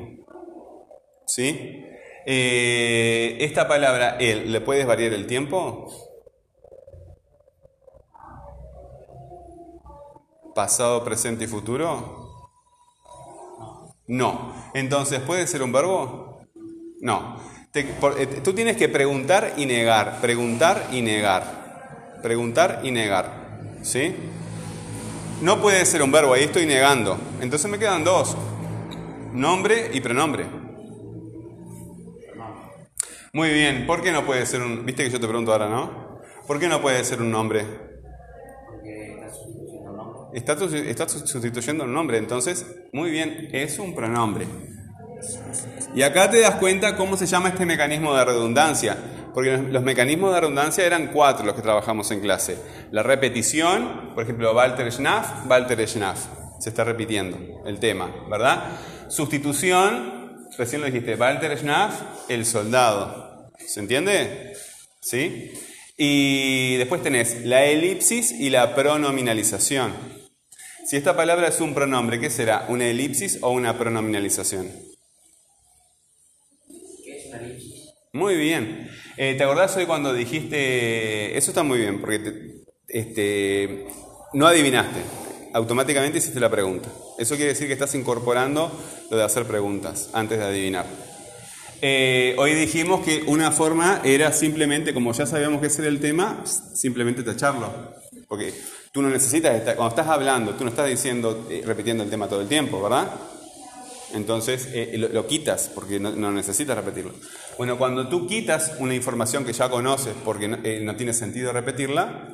¿Sí? 1.26 1.86
Eh, 2.26 3.38
esta 3.40 3.66
palabra, 3.66 4.18
el, 4.20 4.52
¿le 4.52 4.60
puedes 4.60 4.86
variar 4.86 5.14
el 5.14 5.26
tiempo? 5.26 6.09
¿Pasado, 10.60 11.06
presente 11.06 11.46
y 11.46 11.48
futuro? 11.48 12.52
No. 14.08 14.54
Entonces, 14.74 15.22
¿puede 15.22 15.48
ser 15.48 15.64
un 15.64 15.72
verbo? 15.72 16.42
No. 17.00 17.38
Eh, 17.74 18.42
tú 18.44 18.52
tienes 18.52 18.76
que 18.76 18.90
preguntar 18.90 19.54
y 19.56 19.66
negar, 19.66 20.20
preguntar 20.20 20.90
y 20.92 21.02
negar, 21.02 22.20
preguntar 22.22 22.82
y 22.84 22.92
negar. 22.92 23.78
¿Sí? 23.84 24.14
No 25.42 25.62
puede 25.62 25.86
ser 25.86 26.04
un 26.04 26.12
verbo, 26.12 26.34
ahí 26.34 26.44
estoy 26.44 26.66
negando. 26.66 27.18
Entonces 27.40 27.72
me 27.72 27.80
quedan 27.80 28.04
dos. 28.04 28.36
Nombre 29.32 29.92
y 29.94 30.02
pronombre. 30.02 30.46
Muy 33.32 33.50
bien, 33.52 33.88
¿por 33.88 34.02
qué 34.02 34.12
no 34.12 34.26
puede 34.26 34.46
ser 34.46 34.62
un... 34.62 34.86
Viste 34.86 35.06
que 35.06 35.10
yo 35.10 35.22
te 35.22 35.28
pregunto 35.30 35.54
ahora, 35.54 35.70
¿no? 35.70 36.20
¿Por 36.46 36.60
qué 36.60 36.68
no 36.68 36.82
puede 36.82 37.02
ser 37.06 37.22
un 37.22 37.32
nombre? 37.32 37.64
Porque 38.68 39.14
está 39.14 39.34
sustituyendo 39.34 39.94
nombre. 39.94 40.19
Está, 40.34 40.58
su- 40.58 40.76
está 40.76 41.08
su- 41.10 41.26
sustituyendo 41.26 41.84
un 41.86 41.94
nombre, 41.94 42.18
entonces, 42.18 42.66
muy 42.94 43.10
bien, 43.12 43.50
es 43.52 43.80
un 43.80 43.96
pronombre. 43.96 44.46
Y 45.96 46.02
acá 46.04 46.30
te 46.30 46.40
das 46.40 46.56
cuenta 46.56 46.96
cómo 46.96 47.18
se 47.18 47.26
llama 47.26 47.50
este 47.50 47.66
mecanismo 47.66 48.16
de 48.16 48.24
redundancia, 48.26 48.96
porque 49.34 49.52
los, 49.52 49.62
los 49.70 49.84
mecanismos 49.84 50.34
de 50.34 50.42
redundancia 50.42 50.86
eran 50.86 51.08
cuatro 51.08 51.46
los 51.46 51.56
que 51.56 51.62
trabajamos 51.62 52.10
en 52.12 52.22
clase. 52.22 52.58
La 52.92 53.04
repetición, 53.04 54.12
por 54.14 54.24
ejemplo, 54.24 54.54
Walter 54.54 54.92
Schnaff, 54.92 55.46
Walter 55.50 55.88
Schnaff, 55.88 56.26
se 56.60 56.70
está 56.70 56.84
repitiendo 56.84 57.38
el 57.66 57.80
tema, 57.80 58.14
¿verdad? 58.30 58.64
Sustitución, 59.10 60.48
recién 60.58 60.82
lo 60.82 60.88
dijiste, 60.88 61.16
Walter 61.16 61.58
Schnaff, 61.58 62.02
el 62.30 62.46
soldado, 62.46 63.52
¿se 63.58 63.80
entiende? 63.80 64.54
¿Sí? 65.02 65.52
Y 65.98 66.78
después 66.78 67.02
tenés 67.04 67.46
la 67.46 67.66
elipsis 67.66 68.32
y 68.32 68.50
la 68.50 68.74
pronominalización. 68.76 70.19
Si 70.90 70.96
esta 70.98 71.16
palabra 71.16 71.50
es 71.50 71.62
un 71.62 71.76
pronombre, 71.76 72.20
¿qué 72.20 72.32
será? 72.32 72.66
¿Una 72.68 72.88
elipsis 72.88 73.38
o 73.42 73.52
una 73.52 73.78
pronominalización? 73.78 74.72
¿Qué 77.06 77.16
es 77.16 77.26
una 77.28 77.38
elipsis? 77.46 77.90
Muy 78.14 78.36
bien. 78.38 78.90
Eh, 79.16 79.36
¿Te 79.38 79.44
acordás 79.44 79.78
hoy 79.78 79.86
cuando 79.86 80.12
dijiste, 80.16 81.38
eso 81.38 81.52
está 81.52 81.62
muy 81.62 81.78
bien, 81.78 82.02
porque 82.02 82.18
te- 82.18 82.64
este, 82.88 83.86
no 84.34 84.48
adivinaste, 84.48 85.00
automáticamente 85.54 86.18
hiciste 86.18 86.40
la 86.40 86.50
pregunta. 86.50 86.90
Eso 87.20 87.36
quiere 87.36 87.52
decir 87.52 87.68
que 87.68 87.74
estás 87.74 87.94
incorporando 87.94 88.72
lo 89.12 89.16
de 89.18 89.24
hacer 89.24 89.46
preguntas 89.46 90.10
antes 90.14 90.40
de 90.40 90.46
adivinar. 90.46 90.88
Eh, 91.84 92.34
hoy 92.40 92.56
dijimos 92.56 93.06
que 93.06 93.22
una 93.28 93.52
forma 93.52 94.02
era 94.04 94.32
simplemente, 94.34 94.96
como 94.96 95.14
ya 95.14 95.28
sabíamos 95.28 95.62
que 95.62 95.68
ese 95.68 95.84
era 95.84 95.90
el 95.90 96.00
tema, 96.00 96.44
simplemente 96.74 97.22
tacharlo. 97.22 97.94
Porque 98.28 98.56
tú 98.92 99.02
no 99.02 99.10
necesitas 99.10 99.56
estar, 99.56 99.76
cuando 99.76 99.96
estás 99.96 100.08
hablando, 100.08 100.54
tú 100.56 100.64
no 100.64 100.70
estás 100.70 100.88
diciendo, 100.88 101.48
eh, 101.50 101.62
repitiendo 101.66 102.04
el 102.04 102.10
tema 102.10 102.28
todo 102.28 102.42
el 102.42 102.48
tiempo, 102.48 102.82
¿verdad? 102.82 103.10
Entonces 104.14 104.68
eh, 104.72 104.96
lo, 104.98 105.28
quitas 105.28 105.70
porque 105.74 106.00
no, 106.00 106.32
necesitas 106.32 106.76
repetirlo. 106.76 107.14
Bueno, 107.58 107.78
cuando 107.78 108.08
tú 108.08 108.26
quitas 108.26 108.74
una 108.80 108.96
información 108.96 109.46
que 109.46 109.54
ya 109.54 109.70
conoces 109.70 110.14
porque 110.26 110.48
no, 110.48 110.58
eh, 110.64 110.94
tiene 110.98 111.14
sentido 111.14 111.52
repetirla, 111.52 112.30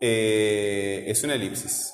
es 0.00 1.22
una 1.24 1.34
elipsis, 1.34 1.92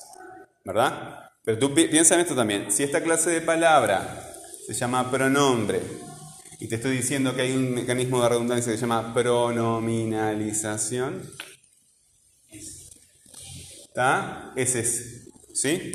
¿verdad? 0.65 1.31
Pero 1.45 1.59
tú 1.59 1.75
pi- 1.75 1.89
piensa 1.89 2.15
en 2.15 2.21
esto 2.21 2.35
también. 2.35 2.71
Si 2.73 2.83
esta 2.83 3.03
clase 3.03 3.31
de 3.31 3.41
palabra 3.41 4.23
se 4.67 4.75
llama 4.75 5.11
pronombre 5.11 5.81
y 6.59 6.69
te 6.69 6.77
estoy 6.77 6.97
diciendo 6.97 7.35
que 7.35 7.43
hay 7.43 7.53
un 7.53 7.75
mecanismo 7.75 8.23
de 8.23 8.29
redundancia 8.31 8.73
que 8.73 8.79
se 8.79 8.87
llama 8.87 9.13
pronominalización, 9.13 11.23
¿está? 13.97 14.53
Es 14.55 14.75
ese, 14.75 15.33
¿sí? 15.55 15.91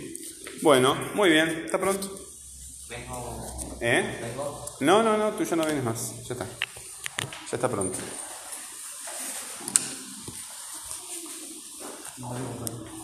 Bueno, 0.63 0.95
muy 1.13 1.29
bien, 1.29 1.65
¿está 1.65 1.79
pronto? 1.79 2.09
Vengo. 2.89 3.77
¿Eh? 3.79 4.19
Vengo. 4.23 4.65
No, 4.79 5.03
no, 5.03 5.17
no, 5.17 5.29
tú 5.33 5.43
ya 5.43 5.55
no 5.55 5.65
vienes 5.65 5.83
más. 5.83 6.27
Ya 6.27 6.33
está. 6.33 6.45
Ya 6.45 7.57
está 7.57 7.69
pronto. 7.69 7.99
No 12.17 12.33
vengo. 12.33 13.00